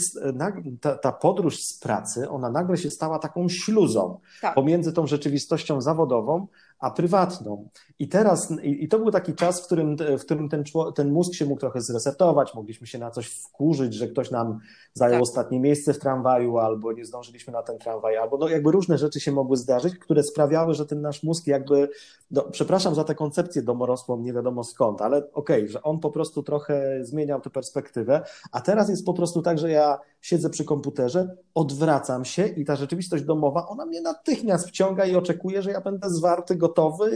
[0.80, 4.54] ta, ta, podróż z pracy, ona nagle się stała taką śluzą tak.
[4.54, 6.46] pomiędzy tą rzeczywistością zawodową,
[6.82, 7.68] a prywatną.
[7.98, 10.64] I teraz, i, to był taki czas, w którym, w którym ten,
[10.94, 14.58] ten mózg się mógł trochę zresetować, mogliśmy się na coś wkurzyć, że ktoś nam
[14.94, 15.22] zajął tak.
[15.22, 19.20] ostatnie miejsce w tramwaju, albo nie zdążyliśmy na ten tramwaj, albo no jakby różne rzeczy
[19.20, 21.88] się mogły zdarzyć, które sprawiały, że ten nasz mózg jakby,
[22.30, 26.10] no, przepraszam za tę koncepcję domorosłą, nie wiadomo skąd, ale okej, okay, że on po
[26.10, 30.64] prostu trochę zmieniał tę perspektywę, a teraz jest po prostu tak, że ja siedzę przy
[30.64, 35.80] komputerze, odwracam się i ta rzeczywistość domowa, ona mnie natychmiast wciąga i oczekuje, że ja
[35.80, 36.71] będę zwarty, gotowy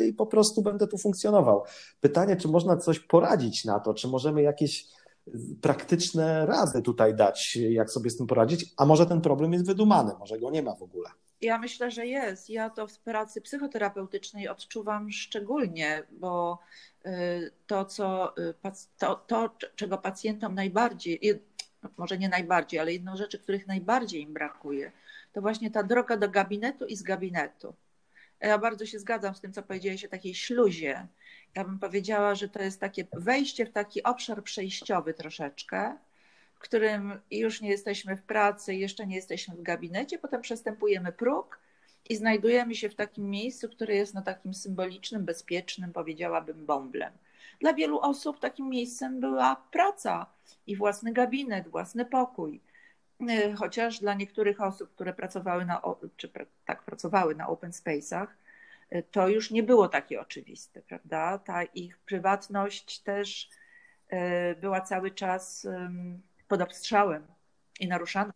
[0.08, 1.62] i po prostu będę tu funkcjonował.
[2.00, 4.86] Pytanie, czy można coś poradzić na to, czy możemy jakieś
[5.60, 10.12] praktyczne rady tutaj dać, jak sobie z tym poradzić, a może ten problem jest wydumany,
[10.18, 11.10] może go nie ma w ogóle.
[11.40, 12.50] Ja myślę, że jest.
[12.50, 16.58] Ja to w pracy psychoterapeutycznej odczuwam szczególnie, bo
[17.06, 18.54] y, to, co, y,
[18.98, 21.20] to, to czego pacjentom najbardziej,
[21.96, 24.92] może nie najbardziej, ale jedną rzeczy, których najbardziej im brakuje,
[25.32, 27.74] to właśnie ta droga do gabinetu i z gabinetu.
[28.40, 31.06] Ja bardzo się zgadzam z tym, co powiedziałeś o takiej śluzie.
[31.54, 35.98] Ja bym powiedziała, że to jest takie wejście w taki obszar przejściowy troszeczkę,
[36.54, 41.58] w którym już nie jesteśmy w pracy, jeszcze nie jesteśmy w gabinecie, potem przestępujemy próg
[42.08, 47.12] i znajdujemy się w takim miejscu, które jest no takim symbolicznym, bezpiecznym, powiedziałabym, bąblem.
[47.60, 50.26] Dla wielu osób takim miejscem była praca
[50.66, 52.60] i własny gabinet, własny pokój.
[53.20, 55.82] Y, chociaż dla niektórych osób, które pracowały na,
[56.16, 56.30] czy
[56.64, 58.26] tak pracowały na open space'ach,
[58.92, 61.38] y, to już nie było takie oczywiste, prawda?
[61.38, 63.50] Ta ich prywatność też
[64.12, 64.16] y,
[64.60, 65.66] była cały czas
[66.48, 67.26] pod obstrzałem
[67.80, 68.32] i naruszana.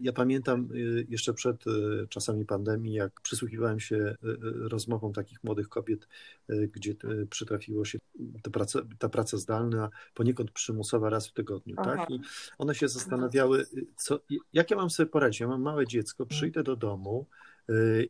[0.00, 1.70] Ja pamiętam y, jeszcze przed y,
[2.08, 4.16] czasami pandemii, jak przysłuchiwałem się y,
[4.68, 6.08] rozmowom takich młodych kobiet,
[6.48, 6.94] gdzie
[7.30, 7.98] przytrafiło się
[8.42, 12.10] ta praca, ta praca zdalna, poniekąd przymusowa raz w tygodniu, tak?
[12.10, 12.20] I
[12.58, 14.20] one się zastanawiały, co,
[14.52, 15.40] jak ja mam sobie poradzić?
[15.40, 17.26] Ja mam małe dziecko, przyjdę do domu,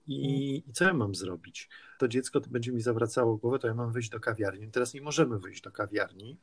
[0.07, 1.69] i, I, co ja mam zrobić?
[1.99, 4.71] To dziecko to będzie mi zawracało głowę, to ja mam wyjść do kawiarni.
[4.71, 6.39] Teraz nie możemy wyjść do kawiarni,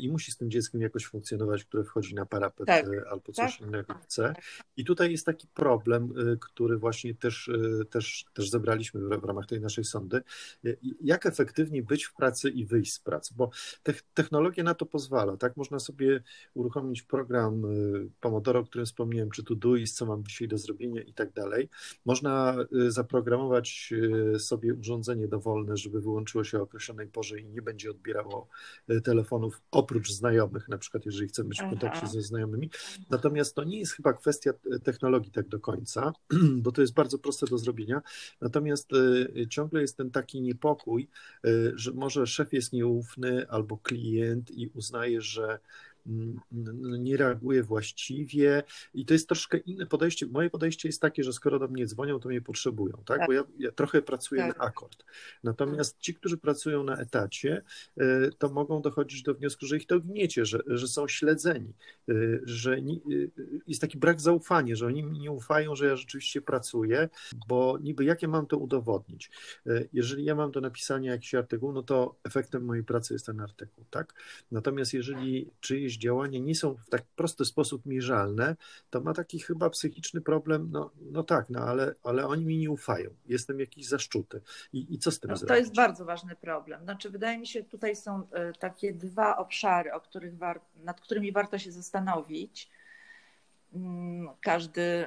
[0.00, 3.68] i musi z tym dzieckiem jakoś funkcjonować, które wchodzi na parapet tak, albo coś tak,
[3.68, 4.34] innego chce.
[4.76, 7.50] I tutaj jest taki problem, który właśnie też,
[7.90, 10.22] też, też zebraliśmy w ramach tej naszej sondy.
[11.00, 13.50] Jak efektywnie być w pracy i wyjść z pracy, bo
[14.14, 15.56] technologia na to pozwala, tak?
[15.56, 16.22] Można sobie
[16.54, 17.62] uruchomić program
[18.20, 21.68] Pomodoro, o którym wspomniałem, czy Todoist, co mam dzisiaj do zrobienia i tak dalej.
[22.04, 22.56] Można
[22.88, 23.94] zaprogramować
[24.38, 28.48] sobie urządzenie dowolne, żeby wyłączyło się o określonej porze i nie będzie odbierało
[28.88, 32.70] e, telefonów oprócz znajomych, na przykład jeżeli chcemy być w kontakcie ze znajomymi.
[33.10, 36.12] Natomiast to nie jest chyba kwestia e, technologii tak do końca,
[36.62, 38.02] bo to jest bardzo proste do zrobienia.
[38.40, 41.08] Natomiast e, ciągle jest ten taki niepokój,
[41.74, 45.58] że może szef jest nieufny albo klient i uznaje, że
[46.80, 48.62] nie reaguje właściwie
[48.94, 50.26] i to jest troszkę inne podejście.
[50.26, 53.18] Moje podejście jest takie, że skoro do mnie dzwonią, to mnie potrzebują, tak?
[53.18, 53.26] tak.
[53.26, 54.58] Bo ja, ja, trochę pracuję tak.
[54.58, 55.04] na akord.
[55.44, 57.62] Natomiast ci, którzy pracują na etacie,
[57.96, 61.72] e, to mogą dochodzić do wniosku, że ich to gniecie, że, że są śledzeni,
[62.08, 62.96] e, że nie,
[63.66, 67.08] jest taki brak zaufania, że oni mi nie ufają, że ja rzeczywiście pracuję,
[67.48, 69.30] bo niby jak ja mam to udowodnić?
[69.66, 73.40] E, jeżeli ja mam do napisania jakiś artykuł, no to efektem mojej pracy jest ten
[73.40, 74.14] artykuł, tak?
[74.50, 78.56] Natomiast jeżeli czyjeś jakieś działania nie są w tak prosty sposób mierzalne,
[78.90, 82.70] to ma taki chyba psychiczny problem, no, no tak, no ale, ale oni mi nie
[82.70, 84.40] ufają, jestem jakiś zaszczuty.
[84.72, 85.48] I, i co z tym no, zrobić?
[85.48, 86.82] To jest bardzo ważny problem.
[86.82, 91.32] Znaczy, wydaje mi się, tutaj są e, takie dwa obszary, o których war, nad którymi
[91.32, 92.70] warto się zastanowić
[93.74, 95.06] mm, każdy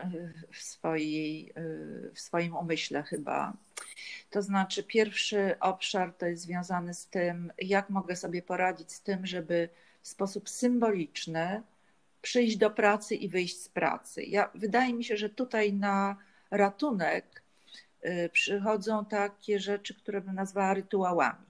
[0.51, 1.63] w, swojej, e,
[2.13, 3.53] w swoim umyśle chyba.
[4.29, 9.25] To znaczy, pierwszy obszar to jest związany z tym, jak mogę sobie poradzić z tym,
[9.25, 9.69] żeby
[10.03, 11.61] w sposób symboliczny
[12.21, 14.23] przyjść do pracy i wyjść z pracy.
[14.23, 16.15] Ja, wydaje mi się, że tutaj na
[16.51, 17.41] ratunek
[18.05, 21.45] y, przychodzą takie rzeczy, które bym nazwała rytuałami.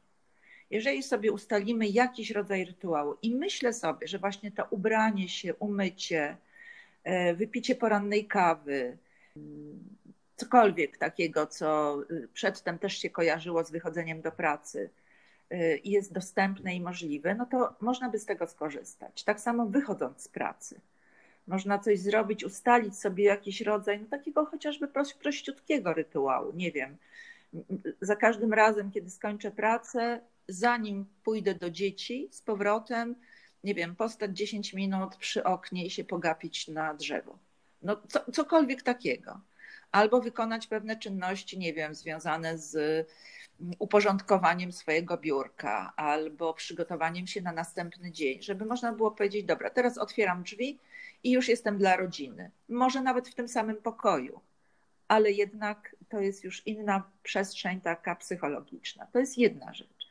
[0.70, 6.38] Jeżeli sobie ustalimy jakiś rodzaj rytuału i myślę sobie, że właśnie to ubranie się, umycie,
[7.08, 8.98] y, wypicie porannej kawy,
[9.38, 9.42] y,
[10.36, 11.98] cokolwiek takiego, co
[12.34, 14.90] przedtem też się kojarzyło z wychodzeniem do pracy,
[15.84, 19.24] jest dostępne i możliwe, no to można by z tego skorzystać.
[19.24, 20.82] Tak samo wychodząc z pracy.
[21.48, 24.88] Można coś zrobić, ustalić sobie jakiś rodzaj, no takiego chociażby
[25.22, 26.52] prościutkiego rytuału.
[26.56, 26.98] Nie wiem,
[28.02, 33.16] za każdym razem, kiedy skończę pracę, zanim pójdę do dzieci z powrotem,
[33.64, 37.38] nie wiem, postać 10 minut przy oknie i się pogapić na drzewo.
[37.82, 39.40] No, co, cokolwiek takiego.
[39.94, 42.78] Albo wykonać pewne czynności, nie wiem, związane z
[43.80, 49.98] uporządkowaniem swojego biurka albo przygotowaniem się na następny dzień, żeby można było powiedzieć: Dobra, teraz
[49.98, 50.80] otwieram drzwi
[51.24, 52.52] i już jestem dla rodziny.
[52.70, 54.40] Może nawet w tym samym pokoju,
[55.08, 59.08] ale jednak to jest już inna przestrzeń taka psychologiczna.
[59.12, 60.10] To jest jedna rzecz.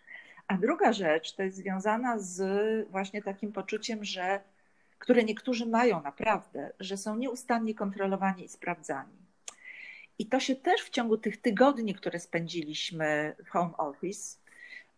[0.49, 2.41] A druga rzecz to jest związana z
[2.91, 4.41] właśnie takim poczuciem, że
[4.99, 9.22] które niektórzy mają naprawdę, że są nieustannie kontrolowani i sprawdzani
[10.19, 14.39] i to się też w ciągu tych tygodni, które spędziliśmy w home office,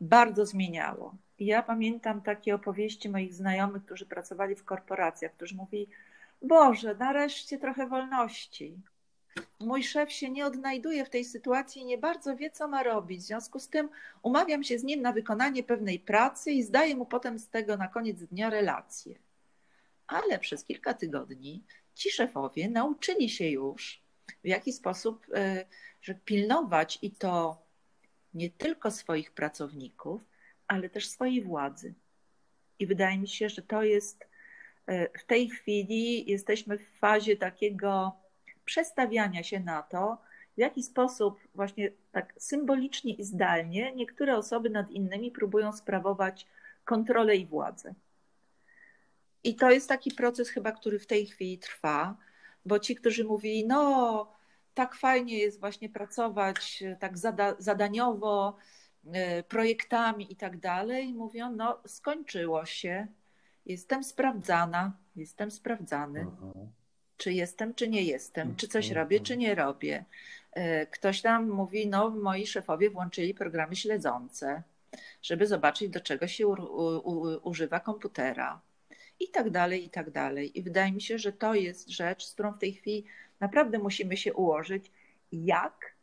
[0.01, 1.15] bardzo zmieniało.
[1.39, 5.89] Ja pamiętam takie opowieści moich znajomych, którzy pracowali w korporacjach, którzy mówili:
[6.43, 8.77] Boże, nareszcie trochę wolności.
[9.61, 13.21] Mój szef się nie odnajduje w tej sytuacji i nie bardzo wie, co ma robić.
[13.21, 13.89] W związku z tym
[14.23, 17.89] umawiam się z nim na wykonanie pewnej pracy i zdaję mu potem z tego na
[17.89, 19.19] koniec dnia relację.
[20.07, 21.63] Ale przez kilka tygodni
[21.95, 24.04] ci szefowie nauczyli się już,
[24.45, 25.65] w jaki sposób e,
[26.03, 27.63] że pilnować i to
[28.35, 30.23] nie tylko swoich pracowników,
[30.69, 31.95] ale też swojej władzy.
[32.79, 34.29] I wydaje mi się, że to jest
[34.87, 38.13] e, w tej chwili jesteśmy w fazie takiego
[38.65, 40.19] przestawiania się na to,
[40.57, 46.47] w jaki sposób właśnie tak symbolicznie i zdalnie niektóre osoby nad innymi próbują sprawować
[46.85, 47.95] kontrolę i władzę.
[49.45, 52.17] I to jest taki proces chyba, który w tej chwili trwa
[52.67, 54.33] bo ci, którzy mówili, no
[54.75, 58.57] tak fajnie jest właśnie pracować e, tak zada, zadaniowo,
[59.13, 63.07] e, projektami i tak dalej, mówią, no skończyło się,
[63.67, 66.73] jestem sprawdzana, jestem sprawdzany, mhm.
[67.17, 69.05] czy jestem, czy nie jestem, czy coś mhm.
[69.05, 70.05] robię, czy nie robię.
[70.53, 74.63] E, ktoś tam mówi, no moi szefowie włączyli programy śledzące,
[75.23, 76.49] żeby zobaczyć, do czego się
[77.43, 78.61] używa komputera
[79.21, 80.59] i tak dalej, i tak dalej.
[80.59, 83.05] I wydaje mi się, że to jest rzecz, z którą w tej chwili
[83.41, 84.91] naprawdę musimy się ułożyć.
[85.33, 85.95] Jak?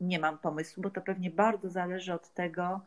[0.00, 2.80] Nie mam pomysłu, bo to pewnie bardzo zależy od tego,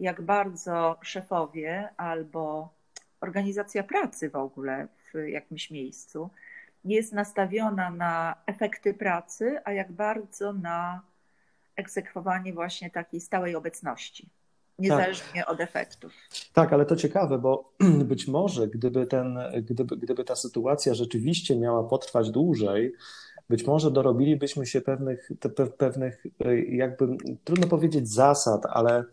[0.00, 2.74] jak bardzo szefowie albo
[3.20, 6.30] organizacja pracy w ogóle w jakimś miejscu
[6.84, 11.02] jest nastawiona na efekty pracy, a jak bardzo na
[11.76, 14.28] egzekwowanie właśnie takiej stałej obecności.
[14.78, 15.50] Niezależnie tak.
[15.50, 16.12] od efektów.
[16.52, 17.72] Tak, ale to ciekawe, bo
[18.12, 22.92] być może gdyby, ten, gdyby, gdyby ta sytuacja rzeczywiście miała potrwać dłużej,
[23.48, 26.26] być może dorobilibyśmy się pewnych, te, pewnych
[26.68, 27.08] jakby,
[27.44, 29.04] trudno powiedzieć zasad, ale,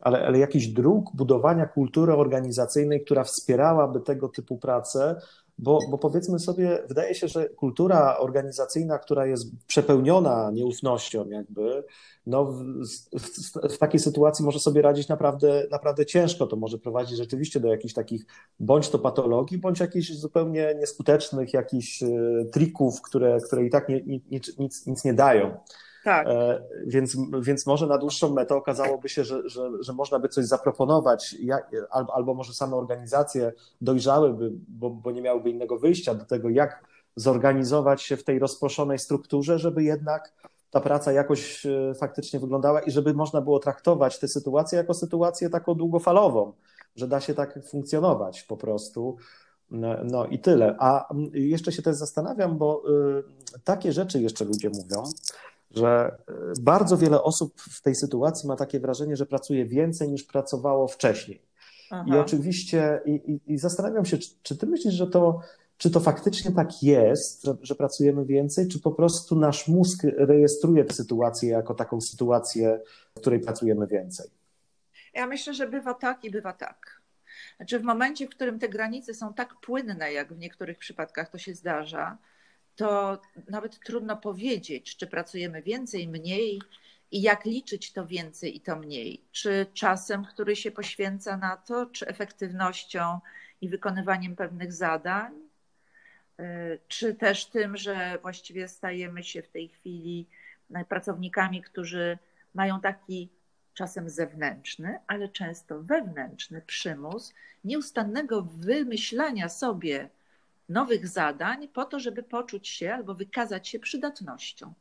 [0.00, 5.20] ale, ale jakichś dróg budowania kultury organizacyjnej, która wspierałaby tego typu pracę,
[5.58, 11.84] bo, bo powiedzmy sobie, wydaje się, że kultura organizacyjna, która jest przepełniona nieufnością, jakby,
[12.26, 12.64] no w,
[13.12, 16.46] w, w, takiej sytuacji może sobie radzić naprawdę, naprawdę ciężko.
[16.46, 18.26] To może prowadzić rzeczywiście do jakichś takich
[18.60, 22.08] bądź to patologii, bądź jakichś zupełnie nieskutecznych jakichś e,
[22.52, 25.56] trików, które, które i tak nie, nic, nic, nic nie dają.
[26.04, 26.26] Tak.
[26.26, 30.44] E, więc, więc może na dłuższą metę okazałoby się, że, że, że można by coś
[30.44, 31.36] zaproponować,
[31.90, 36.84] albo, albo może same organizacje dojrzałyby, bo, bo nie miałyby innego wyjścia do tego, jak
[37.16, 40.32] zorganizować się w tej rozproszonej strukturze, żeby jednak
[40.70, 45.50] ta praca jakoś e, faktycznie wyglądała i żeby można było traktować tę sytuację jako sytuację
[45.50, 46.52] taką długofalową,
[46.96, 49.16] że da się tak funkcjonować po prostu.
[49.70, 50.76] No, no i tyle.
[50.78, 52.82] A jeszcze się też zastanawiam, bo
[53.58, 55.04] y, takie rzeczy jeszcze ludzie mówią,
[55.76, 56.16] że
[56.58, 60.88] y, bardzo wiele osób w tej sytuacji ma takie wrażenie, że pracuje więcej niż pracowało
[60.88, 61.42] wcześniej.
[61.90, 62.04] Aha.
[62.08, 65.40] I oczywiście, i, i, i, zastanawiam się, czy, czy ty myślisz, że to,
[65.76, 70.84] czy to faktycznie tak jest, że, że, pracujemy więcej, czy po prostu nasz mózg rejestruje
[70.84, 72.80] tę sytuację jako taką sytuację,
[73.16, 74.30] w której pracujemy więcej?
[75.14, 77.00] Ja myślę, że bywa tak i bywa tak.
[77.56, 81.38] Znaczy, w momencie, w którym te granice są tak płynne, jak w niektórych przypadkach to
[81.38, 82.18] się zdarza,
[82.76, 86.60] to nawet trudno powiedzieć, czy pracujemy więcej, mniej
[87.10, 89.24] i jak liczyć to więcej i to mniej.
[89.32, 93.20] Czy czasem, który się poświęca na to, czy efektywnością
[93.60, 95.32] i wykonywaniem pewnych zadań,
[96.40, 96.44] y,
[96.88, 100.26] czy też tym, że właściwie stajemy się w tej chwili
[100.88, 102.18] pracownikami, którzy
[102.54, 103.28] mają taki
[103.74, 107.34] czasem zewnętrzny, ale często wewnętrzny przymus
[107.64, 110.08] nieustannego wymyślania sobie
[110.68, 114.74] nowych zadań po to, żeby poczuć się albo wykazać się przydatnością.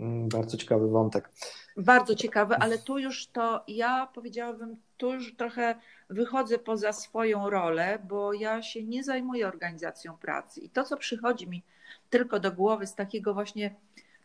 [0.00, 1.30] Mm, bardzo ciekawy wątek.
[1.76, 5.74] Bardzo ciekawy, ale tu już to ja powiedziałabym, tu już trochę
[6.10, 10.60] wychodzę poza swoją rolę, bo ja się nie zajmuję organizacją pracy.
[10.60, 11.62] I to, co przychodzi mi
[12.10, 13.74] tylko do głowy z takiego właśnie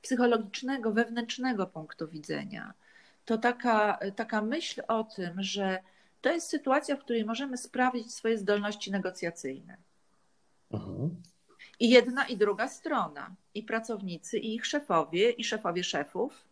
[0.02, 2.74] psychologicznego, wewnętrznego punktu widzenia,
[3.26, 5.80] to taka, taka myśl o tym, że
[6.22, 9.78] to jest sytuacja, w której możemy sprawdzić swoje zdolności negocjacyjne.
[10.76, 11.22] Mhm.
[11.80, 16.46] I jedna i druga strona, i pracownicy, i ich szefowie, i szefowie szefów,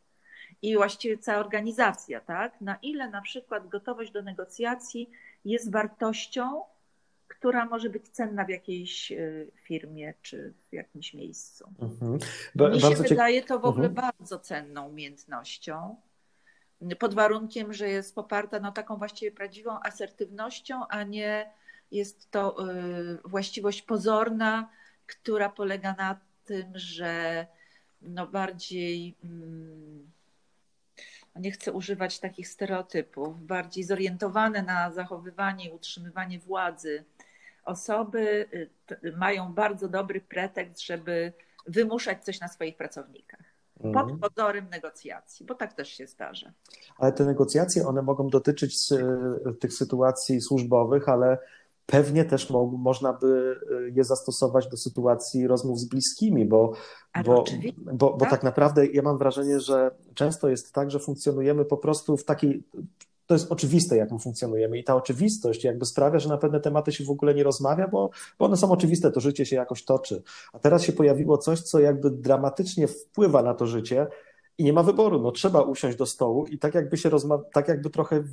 [0.61, 2.61] i właściwie cała organizacja, tak?
[2.61, 5.09] Na ile na przykład gotowość do negocjacji
[5.45, 6.61] jest wartością,
[7.27, 9.17] która może być cenna w jakiejś e,
[9.63, 11.69] firmie czy w jakimś miejscu.
[11.81, 12.19] Mhm.
[12.55, 14.11] Ba Mi się wydaje to w ogóle mhm.
[14.11, 15.95] bardzo cenną umiejętnością,
[16.99, 21.51] pod warunkiem, że jest poparta no, taką właściwie prawdziwą asertywnością, a nie
[21.93, 24.69] jest to y, właściwość pozorna,
[25.05, 27.47] która polega na tym, że
[28.01, 30.11] no bardziej, mm,
[31.35, 37.03] nie chcę używać takich stereotypów, bardziej zorientowane na zachowywanie i utrzymywanie władzy
[37.65, 38.47] osoby
[39.03, 41.33] y, mają bardzo dobry pretekst, żeby
[41.67, 43.53] wymuszać coś na swoich pracownikach.
[43.73, 44.19] Pod mhm.
[44.19, 46.51] pozorem negocjacji, bo tak też się zdarza.
[46.97, 48.77] Ale te negocjacje, one mogą dotyczyć
[49.59, 51.37] tych sytuacji służbowych, ale
[51.93, 56.73] pewnie też mo można by y, je zastosować do sytuacji rozmów z bliskimi, bo,
[57.25, 57.43] bo,
[57.77, 58.29] bo, bo tak?
[58.29, 62.63] tak naprawdę ja mam wrażenie, że często jest tak, że funkcjonujemy po prostu w takiej
[63.27, 66.91] to jest oczywiste, jak my funkcjonujemy, i ta oczywistość jakby sprawia, że na pewne tematy
[66.91, 70.23] się w ogóle nie rozmawia, bo, bo one są oczywiste, to życie się jakoś toczy.
[70.53, 74.07] A teraz się pojawiło coś, co jakby dramatycznie wpływa na to życie
[74.57, 75.21] i nie ma wyboru.
[75.21, 78.23] No, trzeba usiąść do stołu i tak jakby się rozma- tak jakby trochę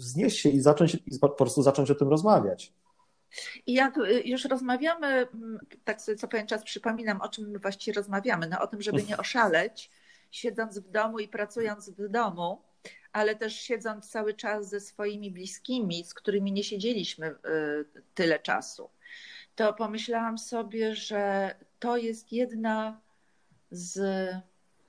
[0.00, 2.72] wznieść się i zacząć i po prostu zacząć o tym rozmawiać.
[3.66, 7.58] I jak y, już rozmawiamy, mm, tak sobie co pewien czas przypominam, o czym my
[7.58, 9.90] właściwie rozmawiamy, no o tym, żeby nie oszaleć,
[10.30, 12.62] siedząc w domu i pracując w domu,
[13.12, 17.34] ale też siedząc cały czas ze swoimi bliskimi, z którymi nie siedzieliśmy y,
[18.14, 18.90] tyle czasu,
[19.54, 23.00] to pomyślałam sobie, że to jest jedna
[23.70, 24.00] z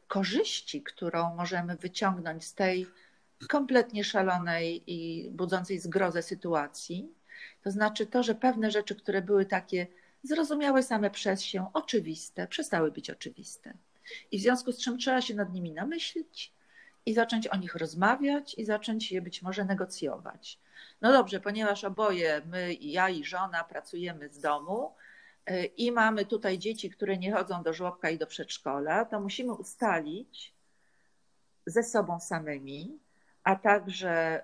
[0.08, 2.88] korzyści, którą możemy wyciągnąć z tej
[3.50, 7.14] kompletnie szalonej i budzącej zgrozę sytuacji.
[7.64, 9.88] To znaczy to, że pewne rzeczy, które były takie
[10.24, 13.74] zrozumiałe same przez się, oczywiste, przestały być oczywiste.
[14.32, 16.54] I w związku z czym trzeba się nad nimi namyślić
[17.06, 20.60] i zacząć o nich rozmawiać i zacząć je być może negocjować.
[21.02, 24.92] No dobrze, ponieważ oboje, my, ja i żona, pracujemy z domu
[25.50, 29.54] y, i mamy tutaj dzieci, które nie chodzą do żłobka i do przedszkola, to musimy
[29.54, 30.54] ustalić
[31.66, 33.00] ze sobą samymi,
[33.44, 34.44] a także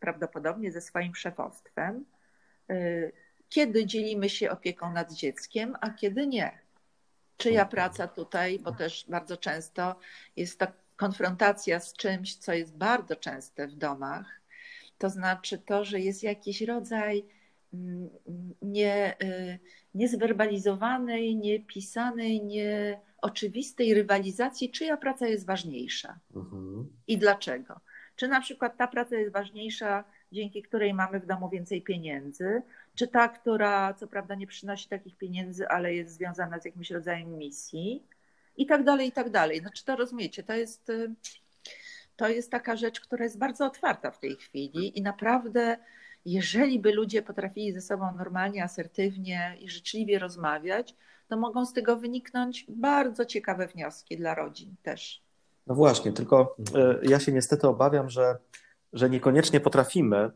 [0.00, 2.04] prawdopodobnie ze swoim szefostwem,
[2.70, 3.12] y,
[3.48, 6.58] kiedy dzielimy się opieką nad dzieckiem, a kiedy nie.
[7.36, 9.96] Czyja praca tutaj, bo też bardzo często
[10.36, 10.66] jest to
[10.96, 14.40] konfrontacja z czymś, co jest bardzo częste w domach,
[14.98, 17.24] to znaczy to, że jest jakiś rodzaj
[17.74, 18.10] mm,
[18.62, 19.58] nie, y,
[19.94, 26.88] niezwerbalizowanej, niepisanej, nieoczywistej rywalizacji, czyja praca jest ważniejsza mhm.
[27.06, 27.80] i dlaczego.
[28.18, 32.62] Czy na przykład ta praca jest ważniejsza, dzięki której mamy w domu więcej pieniędzy,
[32.94, 37.38] czy ta, która co prawda nie przynosi takich pieniędzy, ale jest związana z jakimś rodzajem
[37.38, 38.02] misji
[38.56, 39.60] i tak dalej, i tak dalej.
[39.60, 40.92] Znaczy to rozumiecie, to jest,
[42.16, 45.76] to jest taka rzecz, która jest bardzo otwarta w tej chwili i naprawdę
[46.24, 50.94] jeżeli by ludzie potrafili ze sobą normalnie, asertywnie i życzliwie rozmawiać,
[51.28, 55.27] to mogą z tego wyniknąć bardzo ciekawe wnioski dla rodzin też.
[55.68, 58.36] No właśnie, tylko y, ja się niestety obawiam, że,
[58.92, 60.30] że niekoniecznie potrafimy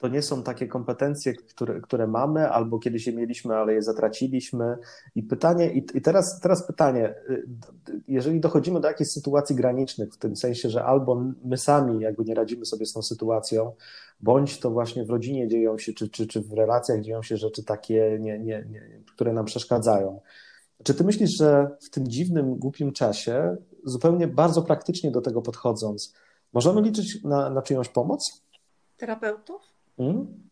[0.00, 4.76] to nie są takie kompetencje, które, które mamy, albo kiedyś je mieliśmy, ale je zatraciliśmy.
[5.14, 7.46] I pytanie, i, i teraz, teraz pytanie, y,
[8.08, 12.34] jeżeli dochodzimy do jakichś sytuacji granicznych, w tym sensie, że albo my sami jakby nie
[12.34, 13.72] radzimy sobie z tą sytuacją,
[14.20, 17.64] bądź to właśnie w rodzinie dzieją się, czy, czy, czy w relacjach dzieją się rzeczy
[17.64, 18.82] takie, nie, nie, nie,
[19.14, 20.20] które nam przeszkadzają.
[20.84, 26.14] Czy ty myślisz, że w tym dziwnym, głupim czasie, zupełnie bardzo praktycznie do tego podchodząc,
[26.52, 28.42] możemy liczyć na, na czyjąś pomoc?
[28.96, 29.62] Terapeutów?
[29.96, 30.50] Hmm?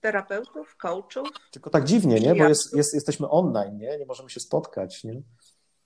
[0.00, 1.28] Terapeutów, coachów.
[1.50, 2.34] Tylko tak dziwnie, nie?
[2.34, 3.98] Bo jest, jest, jesteśmy online, nie?
[3.98, 5.22] Nie możemy się spotkać, nie?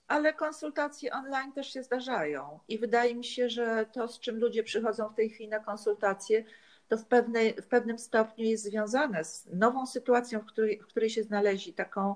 [0.07, 4.63] Ale konsultacje online też się zdarzają i wydaje mi się, że to, z czym ludzie
[4.63, 6.45] przychodzą w tej chwili na konsultacje,
[6.87, 11.09] to w, pewnej, w pewnym stopniu jest związane z nową sytuacją, w której, w której
[11.09, 12.15] się znaleźli, taką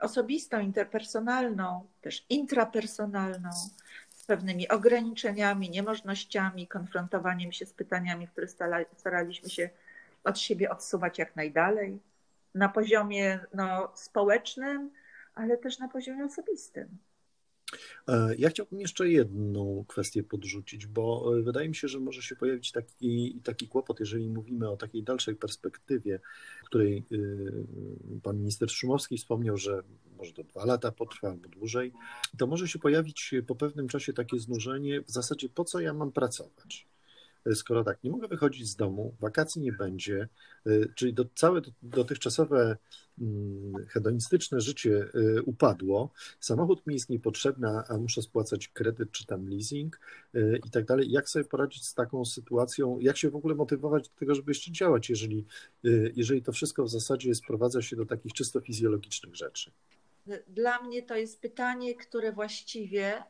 [0.00, 3.50] osobistą, interpersonalną, też intrapersonalną,
[4.28, 8.46] pewnymi ograniczeniami, niemożnościami, konfrontowaniem się z pytaniami, które
[8.96, 9.70] staraliśmy się
[10.24, 11.98] od siebie odsuwać jak najdalej
[12.54, 14.90] na poziomie no, społecznym,
[15.34, 16.88] ale też na poziomie osobistym.
[18.08, 22.36] E, ja chciałbym jeszcze jedną kwestię podrzucić, bo e, wydaje mi się, że może się
[22.36, 26.20] pojawić taki, taki kłopot, jeżeli mówimy o takiej dalszej perspektywie,
[26.64, 29.82] której e, pan minister Szumowski wspomniał, że
[30.18, 31.92] może to dwa lata potrwa albo dłużej,
[32.38, 36.12] to może się pojawić po pewnym czasie takie znużenie w zasadzie po co ja mam
[36.12, 36.86] pracować
[37.54, 40.28] skoro tak, nie mogę wychodzić z domu, wakacji nie będzie,
[40.66, 42.76] y, czyli do, całe dotychczasowe
[43.18, 49.48] mm, hedonistyczne życie y, upadło, samochód mi jest niepotrzebny, a muszę spłacać kredyt czy tam
[49.48, 50.00] leasing
[50.66, 51.10] i tak dalej.
[51.10, 52.98] Jak sobie poradzić z taką sytuacją?
[52.98, 55.44] Jak się w ogóle motywować do tego, żeby jeszcze działać, jeżeli,
[56.16, 59.70] jeżeli to wszystko w zasadzie sprowadza się do takich czysto fizjologicznych rzeczy?
[60.48, 63.22] Dla mnie to jest pytanie, które właściwie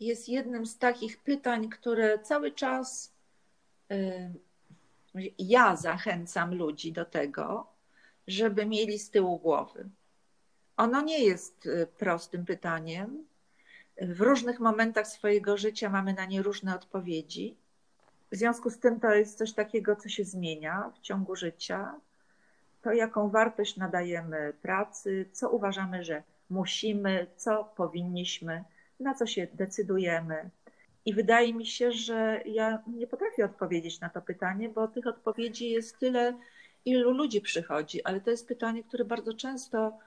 [0.00, 3.15] jest jednym z takich pytań, które cały czas
[5.38, 7.66] ja zachęcam ludzi do tego,
[8.26, 9.88] żeby mieli z tyłu głowy.
[10.76, 13.24] Ono nie jest y, prostym pytaniem.
[14.02, 17.56] W różnych momentach swojego życia mamy na nie różne odpowiedzi.
[18.32, 21.94] W związku z tym to jest coś takiego, co się zmienia w ciągu życia.
[22.82, 28.64] To, jaką wartość nadajemy pracy, co uważamy, że musimy, co powinniśmy,
[29.00, 30.50] na co się decydujemy,
[31.06, 35.70] i wydaje mi się, że ja nie potrafię odpowiedzieć na to pytanie, bo tych odpowiedzi
[35.70, 36.38] jest tyle,
[36.84, 39.98] ilu ludzi przychodzi, ale to jest pytanie, które bardzo często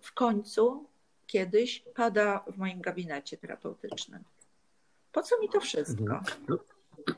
[0.00, 0.86] w końcu
[1.26, 4.24] kiedyś pada w moim gabinecie terapeutycznym.
[5.12, 6.20] Po co mi to wszystko?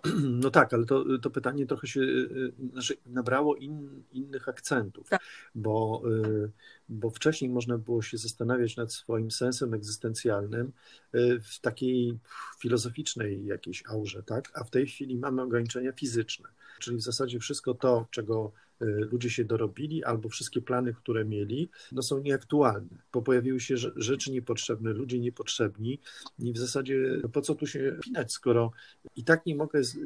[0.43, 2.01] No, tak, ale to, to pytanie trochę się
[2.73, 5.21] znaczy nabrało in, innych akcentów, tak.
[5.55, 6.03] bo,
[6.45, 6.51] y,
[6.89, 10.73] bo wcześniej można było się zastanawiać nad swoim sensem egzystencjalnym
[11.15, 12.19] y, w takiej
[12.59, 14.51] filozoficznej jakiejś aurze, tak?
[14.55, 19.31] a w tej chwili mamy ograniczenia fizyczne, czyli w zasadzie wszystko to, czego y, ludzie
[19.31, 24.93] się dorobili, albo wszystkie plany, które mieli, no są nieaktualne, bo pojawiły się rzeczy niepotrzebne,
[24.93, 25.99] ludzie niepotrzebni
[26.39, 28.71] i w zasadzie no po co tu się pinać, skoro
[29.17, 29.99] i tak nie mogę z,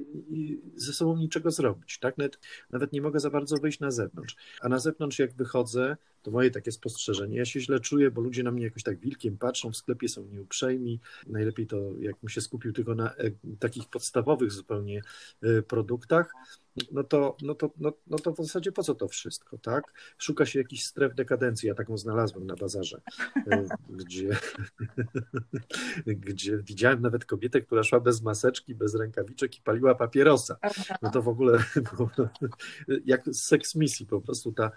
[0.76, 2.18] ze sobą niczego zrobić, tak?
[2.18, 2.38] Nawet,
[2.70, 6.50] nawet nie mogę za bardzo wyjść na zewnątrz, a na zewnątrz jak wychodzę, to moje
[6.50, 7.38] takie spostrzeżenie.
[7.38, 10.26] Ja się źle czuję, bo ludzie na mnie jakoś tak wilkiem patrzą, w sklepie są
[10.26, 11.00] nieuprzejmi.
[11.26, 15.02] Najlepiej to, jakbym się skupił tylko na e, takich podstawowych zupełnie
[15.42, 16.32] e, produktach.
[16.92, 19.84] no to, no, to, no, no to w zasadzie po co to wszystko, tak?
[20.18, 23.00] Szuka się jakichś stref dekadencji, ja taką znalazłem na bazarze,
[23.50, 23.64] e,
[24.04, 24.36] gdzie,
[26.26, 30.56] gdzie widziałem nawet kobietę, która szła bez maseczki, bez rękawiczek i paliła papierosa.
[31.02, 31.64] No to w ogóle
[33.04, 34.70] jak seks misji po prostu ta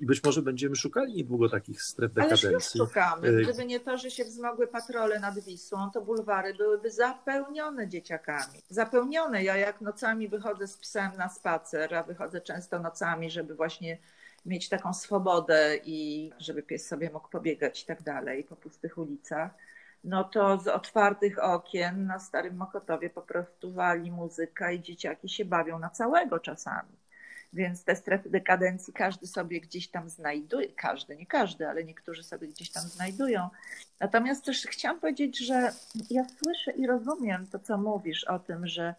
[0.00, 2.46] i być może będziemy szukali niedługo takich stref dekadencji.
[2.46, 3.28] Ale już szukamy.
[3.28, 8.62] E, Gdyby nie to, że się wzmogły patrole nad Wisłą, to bulwary byłyby zapełnione dzieciakami.
[8.68, 9.44] Zapełnione.
[9.44, 13.98] Ja jak nocami wychodzę z psem na spacer, a wychodzę często nocami, żeby właśnie
[14.46, 19.50] mieć taką swobodę i żeby pies sobie mógł pobiegać i tak dalej po pustych ulicach,
[20.04, 25.44] no to z otwartych okien na Starym Mokotowie po prostu wali muzyka i dzieciaki się
[25.44, 27.05] bawią na całego czasami.
[27.52, 32.48] Więc te strefy dekadencji każdy sobie gdzieś tam znajduje, każdy, nie każdy, ale niektórzy sobie
[32.48, 33.48] gdzieś tam znajdują.
[34.00, 35.72] Natomiast też chciałam powiedzieć, że
[36.10, 38.94] ja słyszę i rozumiem to, co mówisz o tym, że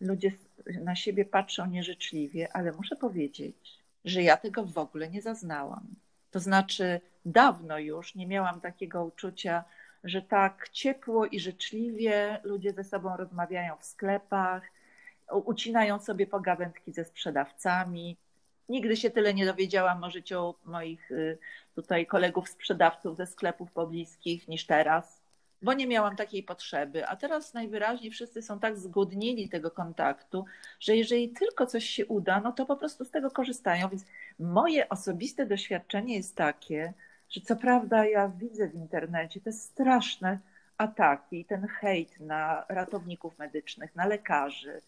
[0.00, 0.32] ludzie
[0.80, 5.86] na siebie patrzą nieżyczliwie, ale muszę powiedzieć, że ja tego w ogóle nie zaznałam.
[6.30, 9.64] To znaczy, dawno już nie miałam takiego uczucia,
[10.04, 14.62] że tak ciepło i życzliwie ludzie ze sobą rozmawiają w sklepach,
[15.38, 18.16] ucinają sobie pogawędki ze sprzedawcami.
[18.68, 20.04] Nigdy się tyle nie dowiedziałam
[20.36, 21.38] o moich y,
[21.74, 25.22] tutaj kolegów sprzedawców ze sklepów pobliskich niż teraz
[25.62, 27.06] bo nie miałam takiej potrzeby.
[27.06, 30.44] A teraz najwyraźniej wszyscy są tak zgłodnili tego kontaktu,
[30.80, 33.88] że jeżeli tylko coś się uda, no to po prostu z tego korzystają.
[33.88, 34.04] Więc
[34.38, 36.92] moje osobiste doświadczenie jest takie,
[37.30, 40.38] że co prawda ja widzę w internecie te straszne
[40.78, 44.80] ataki, ten hejt na ratowników medycznych, na lekarzy.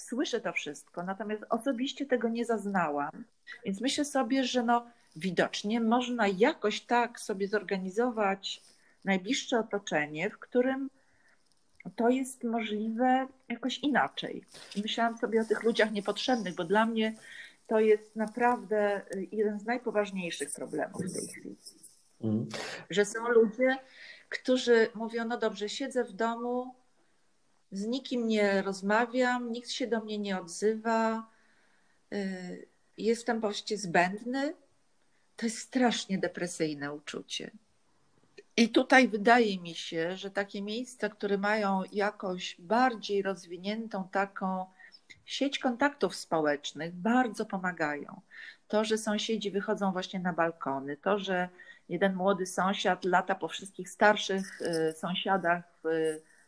[0.00, 3.24] Słyszę to wszystko, natomiast osobiście tego nie zaznałam.
[3.64, 4.86] Więc myślę sobie, że no
[5.16, 8.62] widocznie można jakoś tak sobie zorganizować
[9.04, 10.90] najbliższe otoczenie, w którym
[11.96, 14.44] to jest możliwe jakoś inaczej.
[14.76, 17.14] Myślałam sobie o tych ludziach niepotrzebnych, bo dla mnie
[17.66, 21.56] to jest naprawdę jeden z najpoważniejszych problemów w tej chwili.
[22.20, 22.48] Mm.
[22.90, 23.76] Że są ludzie,
[24.28, 26.74] którzy mówią: No dobrze, siedzę w domu,
[27.72, 31.26] z nikim nie rozmawiam, nikt się do mnie nie odzywa,
[32.12, 34.54] y, jestem właściwie zbędny.
[35.36, 37.50] To jest strasznie depresyjne uczucie.
[38.56, 44.66] I tutaj wydaje mi się, że takie miejsca, które mają jakoś bardziej rozwiniętą taką
[45.24, 48.20] sieć kontaktów społecznych, bardzo pomagają.
[48.68, 51.48] To, że sąsiedzi wychodzą właśnie na balkony, to, że
[51.88, 55.64] jeden młody sąsiad lata po wszystkich starszych y, sąsiadach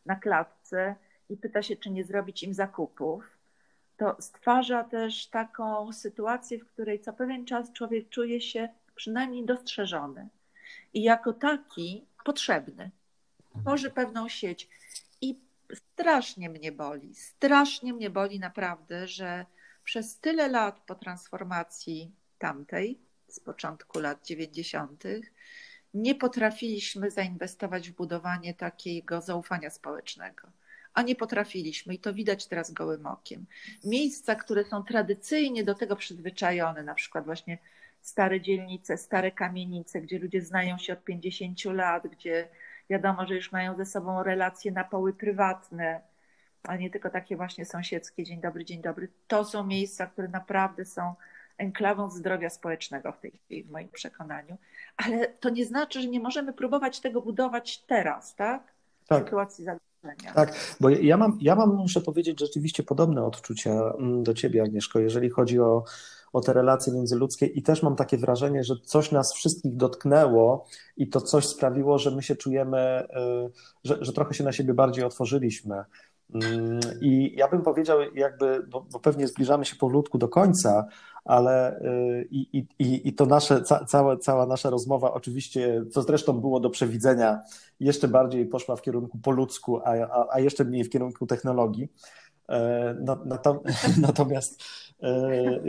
[0.06, 0.94] na klatce
[1.32, 3.24] i pyta się, czy nie zrobić im zakupów,
[3.96, 10.28] to stwarza też taką sytuację, w której co pewien czas człowiek czuje się przynajmniej dostrzeżony
[10.94, 12.90] i jako taki potrzebny.
[13.60, 14.68] Tworzy pewną sieć.
[15.20, 15.38] I
[15.74, 19.46] strasznie mnie boli, strasznie mnie boli naprawdę, że
[19.84, 25.04] przez tyle lat po transformacji tamtej, z początku lat 90.,
[25.94, 30.48] nie potrafiliśmy zainwestować w budowanie takiego zaufania społecznego.
[30.94, 33.46] A nie potrafiliśmy i to widać teraz gołym okiem.
[33.84, 37.58] Miejsca, które są tradycyjnie do tego przyzwyczajone, na przykład właśnie
[38.00, 42.48] stare dzielnice, stare kamienice, gdzie ludzie znają się od 50 lat, gdzie
[42.90, 46.00] wiadomo, że już mają ze sobą relacje na poły prywatne,
[46.62, 49.08] a nie tylko takie właśnie sąsiedzkie, dzień dobry, dzień dobry.
[49.28, 51.14] To są miejsca, które naprawdę są
[51.58, 54.56] enklawą zdrowia społecznego w tej chwili, w moim przekonaniu.
[54.96, 58.62] Ale to nie znaczy, że nie możemy próbować tego budować teraz, tak?
[59.04, 59.24] W tak.
[59.24, 59.91] sytuacji zagrożenia.
[60.34, 64.98] Tak, bo ja mam, ja mam, muszę powiedzieć, rzeczywiście podobne odczucia mm, do ciebie, Agnieszko,
[64.98, 65.84] jeżeli chodzi o
[66.32, 71.08] o te relacje międzyludzkie i też mam takie wrażenie, że coś nas wszystkich dotknęło i
[71.08, 73.06] to coś sprawiło, że my się czujemy,
[73.46, 73.50] y,
[73.84, 75.84] że, że trochę się na siebie bardziej otworzyliśmy.
[76.34, 80.84] Mm, I ja bym powiedział, jakby, bo, bo pewnie zbliżamy się powolutku do końca,
[81.24, 86.32] ale y, i, i, i to nasze, ca, cała, cała nasza rozmowa, oczywiście, co zresztą
[86.32, 87.40] było do przewidzenia,
[87.80, 91.88] jeszcze bardziej poszła w kierunku po ludzku, a, a, a jeszcze mniej w kierunku technologii.
[92.48, 92.96] E,
[94.00, 94.62] natomiast
[95.02, 95.60] e,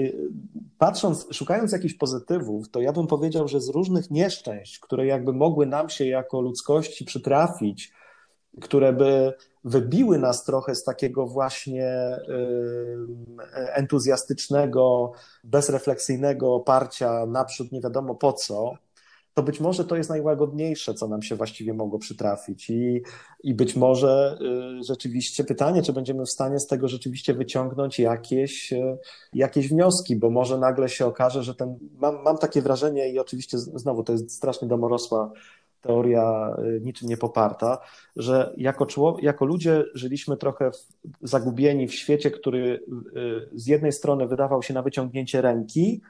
[0.78, 5.66] patrząc, szukając jakichś pozytywów, to ja bym powiedział, że z różnych nieszczęść, które jakby mogły
[5.66, 7.94] nam się jako ludzkości przytrafić,
[8.62, 9.34] które by
[9.64, 12.18] wybiły nas trochę z takiego właśnie
[13.74, 15.12] entuzjastycznego,
[15.44, 18.74] bezrefleksyjnego oparcia naprzód nie wiadomo po co,
[19.34, 22.70] to być może to jest najłagodniejsze, co nam się właściwie mogło przytrafić.
[22.70, 23.02] I,
[23.44, 24.38] i być może
[24.80, 28.98] y, rzeczywiście pytanie, czy będziemy w stanie z tego rzeczywiście wyciągnąć jakieś, y,
[29.34, 31.80] jakieś wnioski, bo może nagle się okaże, że ten.
[31.98, 35.32] Mam, mam takie wrażenie, i oczywiście znowu to jest strasznie domorosła
[35.84, 37.78] teoria y, niczym nie poparta,
[38.16, 40.72] że jako, człowiek, jako ludzie żyliśmy trochę
[41.22, 42.84] zagubieni w świecie, który
[43.16, 46.02] y, z jednej strony wydawał się na wyciągnięcie ręki,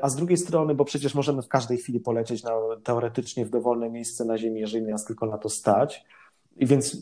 [0.00, 2.50] a z drugiej strony, bo przecież możemy w każdej chwili polecieć na,
[2.84, 6.04] teoretycznie w dowolne miejsce na Ziemi, jeżeli nas tylko na to stać.
[6.56, 6.96] I więc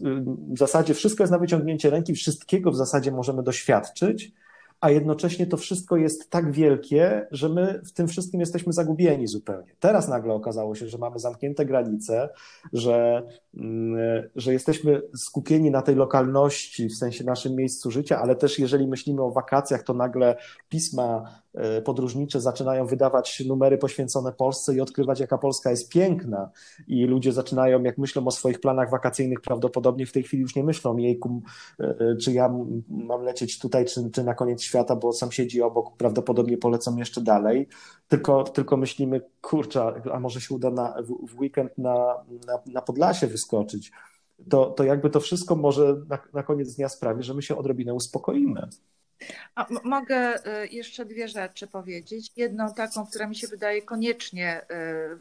[0.52, 4.32] w zasadzie wszystko jest na wyciągnięcie ręki, wszystkiego w zasadzie możemy doświadczyć,
[4.80, 9.74] a jednocześnie to wszystko jest tak wielkie, że my w tym wszystkim jesteśmy zagubieni zupełnie.
[9.80, 12.28] Teraz nagle okazało się, że mamy zamknięte granice,
[12.72, 13.22] że,
[13.54, 18.86] mm, że jesteśmy skupieni na tej lokalności, w sensie naszym miejscu życia, ale też jeżeli
[18.86, 20.36] myślimy o wakacjach, to nagle
[20.68, 21.40] pisma
[21.84, 26.50] podróżnicze zaczynają wydawać numery poświęcone Polsce i odkrywać, jaka Polska jest piękna.
[26.88, 30.64] I ludzie zaczynają, jak myślą o swoich planach wakacyjnych, prawdopodobnie w tej chwili już nie
[30.64, 31.42] myślą, jejku,
[31.80, 32.54] e, e, czy ja
[32.88, 37.68] mam lecieć tutaj, czy, czy na koniec świata, bo sąsiedzi obok prawdopodobnie polecą jeszcze dalej.
[38.08, 40.94] Tylko, tylko myślimy, kurczę, a może się uda na,
[41.28, 42.14] w weekend na,
[42.46, 43.92] na, na Podlasie wyskoczyć.
[44.50, 47.94] To, to jakby to wszystko może na, na koniec dnia sprawi, że my się odrobinę
[47.94, 48.68] uspokoimy.
[49.54, 52.32] A, mogę y, jeszcze dwie rzeczy powiedzieć.
[52.36, 54.64] Jedną taką, która mi się wydaje koniecznie y,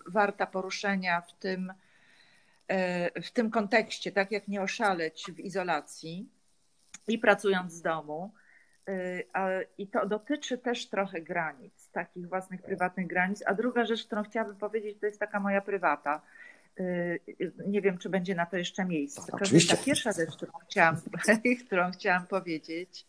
[0.08, 1.74] warta poruszenia w tym,
[3.16, 6.30] y, w tym kontekście, tak jak nie oszaleć w izolacji
[7.08, 8.32] i pracując z domu.
[9.78, 13.43] I to dotyczy też trochę granic, takich własnych prywatnych granic.
[13.45, 16.22] A druga rzecz, którą chciałabym powiedzieć, to jest taka moja prywata.
[17.68, 19.32] Nie wiem, czy będzie na to jeszcze miejsce.
[19.32, 19.78] Oczywiście.
[19.78, 20.95] Ta pierwsza rzecz, którą chciałam,
[21.66, 23.06] którą chciałam powiedzieć,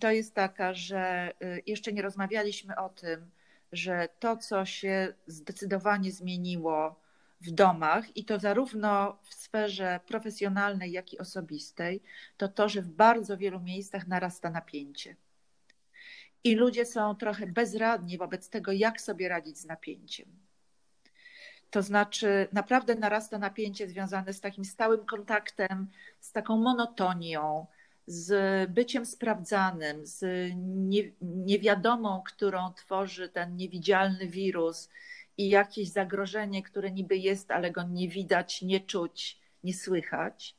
[0.00, 3.30] to jest taka, że y, jeszcze nie rozmawialiśmy o tym,
[3.72, 7.00] że to, co się zdecydowanie zmieniło
[7.40, 12.02] w domach, i to zarówno w sferze profesjonalnej, jak i osobistej,
[12.36, 15.16] to to, że w bardzo wielu miejscach narasta napięcie.
[16.44, 20.28] I ludzie są trochę bezradni wobec tego, jak sobie radzić z napięciem.
[21.70, 27.66] To znaczy, naprawdę narasta napięcie związane z takim stałym kontaktem, z taką monotonią,
[28.08, 30.24] z byciem sprawdzanym, z
[30.56, 34.88] nie, niewiadomą, którą tworzy ten niewidzialny wirus
[35.36, 40.57] i jakieś zagrożenie, które niby jest, ale go nie widać, nie czuć, nie słychać.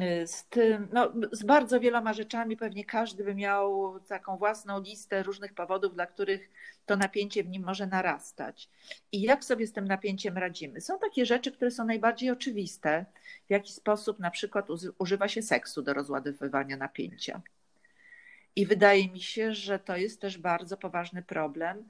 [0.00, 5.22] Y, z tym, no, z bardzo wieloma rzeczami pewnie każdy by miał taką własną listę
[5.22, 6.50] różnych powodów, dla których
[6.86, 8.68] to napięcie w nim może narastać.
[9.12, 10.80] I jak sobie z tym napięciem radzimy?
[10.80, 13.04] Są takie rzeczy, które są najbardziej oczywiste,
[13.46, 14.66] w jaki sposób na przykład
[14.98, 17.42] używa się seksu do rozładowywania napięcia.
[18.56, 21.88] I wydaje mi się, że to jest też bardzo poważny problem,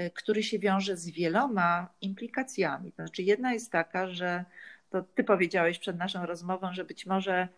[0.00, 2.92] y, który się wiąże z wieloma implikacjami.
[2.92, 4.44] To znaczy, jedna jest taka, że
[4.92, 7.48] to ty powiedziałeś przed naszą rozmową, że być może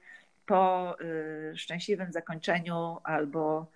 [0.47, 3.67] po y, szczęśliwym zakończeniu albo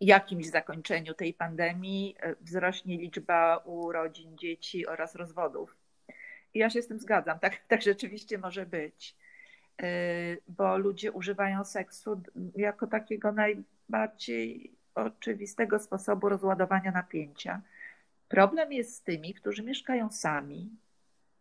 [0.00, 5.76] jakimś zakończeniu tej pandemii y, wzrośnie liczba urodzin dzieci oraz rozwodów.
[6.54, 9.16] I ja się z tym zgadzam, tak, tak rzeczywiście może być,
[9.82, 9.84] y,
[10.48, 12.20] bo ludzie używają seksu
[12.56, 17.62] jako takiego najbardziej oczywistego sposobu rozładowania napięcia.
[18.28, 20.70] Problem jest z tymi, którzy mieszkają sami,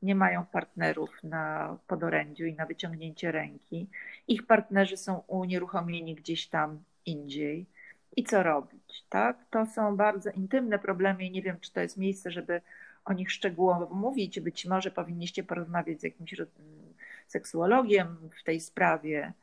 [0.01, 3.87] nie mają partnerów na podorędziu i na wyciągnięcie ręki.
[4.27, 7.65] Ich partnerzy są unieruchomieni gdzieś tam indziej.
[8.15, 9.05] I co robić?
[9.09, 9.37] Tak?
[9.49, 12.61] To są bardzo intymne problemy i nie wiem, czy to jest miejsce, żeby
[13.05, 14.39] o nich szczegółowo mówić.
[14.39, 16.35] Być może powinniście porozmawiać z jakimś
[17.27, 19.33] seksuologiem w tej sprawie.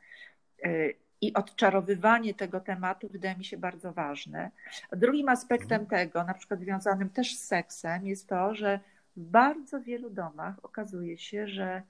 [0.65, 4.51] Y, I odczarowywanie tego tematu wydaje mi się bardzo ważne.
[4.91, 5.87] Drugim aspektem mhm.
[5.87, 8.79] tego, na przykład związanym też z seksem, jest to, że
[9.15, 11.81] w bardzo wielu domach okazuje się, że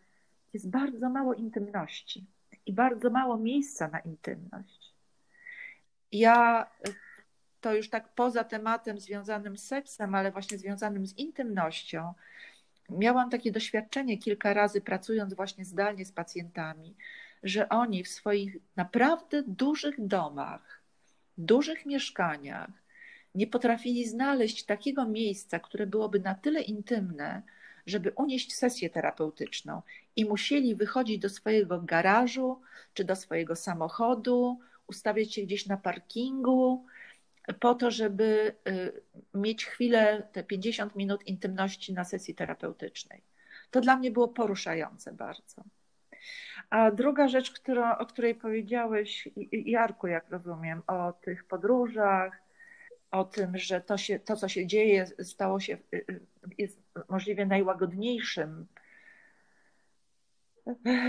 [0.53, 2.25] jest bardzo mało intymności
[2.65, 4.93] i bardzo mało miejsca na intymność.
[6.11, 6.67] Ja
[7.61, 12.13] to już tak poza tematem związanym z seksem, ale właśnie związanym z intymnością,
[12.89, 16.95] miałam takie doświadczenie kilka razy pracując właśnie zdalnie z pacjentami,
[17.43, 20.81] że oni w swoich naprawdę dużych domach,
[21.37, 22.84] dużych mieszkaniach,
[23.35, 27.41] nie potrafili znaleźć takiego miejsca, które byłoby na tyle intymne,
[27.85, 29.81] żeby unieść sesję terapeutyczną
[30.15, 32.61] i musieli wychodzić do swojego garażu
[32.93, 36.85] czy do swojego samochodu, ustawiać się gdzieś na parkingu,
[37.59, 39.01] po to, żeby y,
[39.33, 43.21] mieć chwilę, te 50 minut intymności na sesji terapeutycznej.
[43.71, 45.63] To dla mnie było poruszające bardzo.
[46.69, 52.44] A druga rzecz, która, o której powiedziałeś, Jarku, jak rozumiem, o tych podróżach,
[53.15, 56.19] o tym, że to, się, to co się dzieje, stało się, y, y,
[56.57, 58.65] jest możliwie najłagodniejszym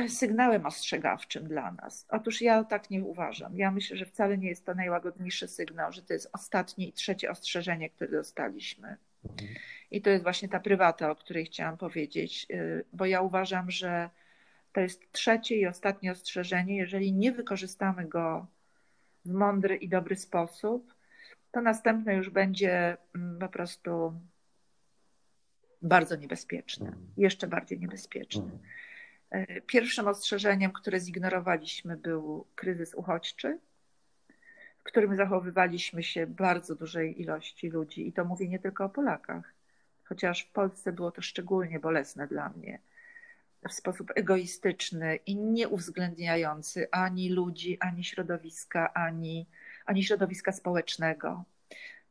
[0.09, 2.07] sygnałem ostrzegawczym dla nas.
[2.09, 3.59] Otóż ja tak nie uważam.
[3.59, 7.30] Ja myślę, że wcale nie jest to najłagodniejszy sygnał, że to jest ostatnie i trzecie
[7.30, 8.96] ostrzeżenie, które dostaliśmy.
[9.90, 14.11] I to jest właśnie ta prywata, o której chciałam powiedzieć, y, bo ja uważam, że
[14.72, 16.76] to jest trzecie i ostatnie ostrzeżenie.
[16.76, 18.46] Jeżeli nie wykorzystamy go
[19.24, 20.95] w mądry i dobry sposób,
[21.57, 24.20] to następne już będzie mm, po prostu
[25.82, 27.07] bardzo niebezpieczne, mhm.
[27.16, 28.50] jeszcze bardziej niebezpieczne.
[29.32, 29.50] Mhm.
[29.59, 33.59] Y, pierwszym ostrzeżeniem, które zignorowaliśmy, był kryzys uchodźczy
[34.78, 38.09] w którym zachowywaliśmy się bardzo dużej ilości ludzi.
[38.09, 39.54] I to mówię nie tylko o Polakach,
[40.04, 42.78] chociaż w Polsce było to szczególnie bolesne dla mnie.
[43.68, 49.46] W sposób egoistyczny i nie uwzględniający ani ludzi, ani środowiska, ani,
[49.87, 51.45] ani środowiska społecznego.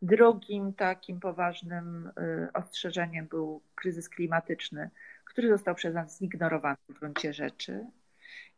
[0.01, 4.89] Drugim takim poważnym y, ostrzeżeniem był kryzys klimatyczny,
[5.25, 7.85] który został przez nas zignorowany w gruncie rzeczy.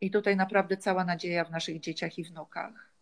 [0.02, 2.97] I tutaj naprawdę cała nadzieja w naszych dzieciach i wnukach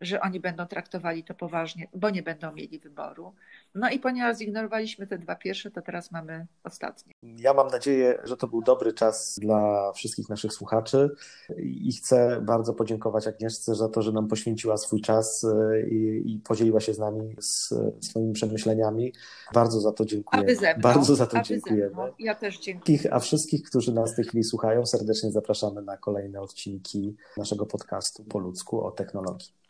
[0.00, 3.32] że oni będą traktowali to poważnie, bo nie będą mieli wyboru.
[3.74, 7.12] No i ponieważ zignorowaliśmy te dwa pierwsze, to teraz mamy ostatnie.
[7.22, 11.10] Ja mam nadzieję, że to był dobry czas dla wszystkich naszych słuchaczy
[11.58, 16.38] i chcę bardzo podziękować Agnieszce za to, że nam poświęciła swój czas e, i, i
[16.38, 19.12] podzieliła się z nami z swoimi przemyśleniami.
[19.54, 20.42] Bardzo za to dziękuję.
[20.42, 20.82] Aby ze mną.
[20.82, 21.96] Bardzo za to dziękujemy.
[22.18, 22.98] Ja też dziękuję.
[23.10, 28.24] A wszystkich, którzy nas w tej chwili słuchają, serdecznie zapraszamy na kolejne odcinki naszego podcastu
[28.24, 29.60] po ludzku o technologii.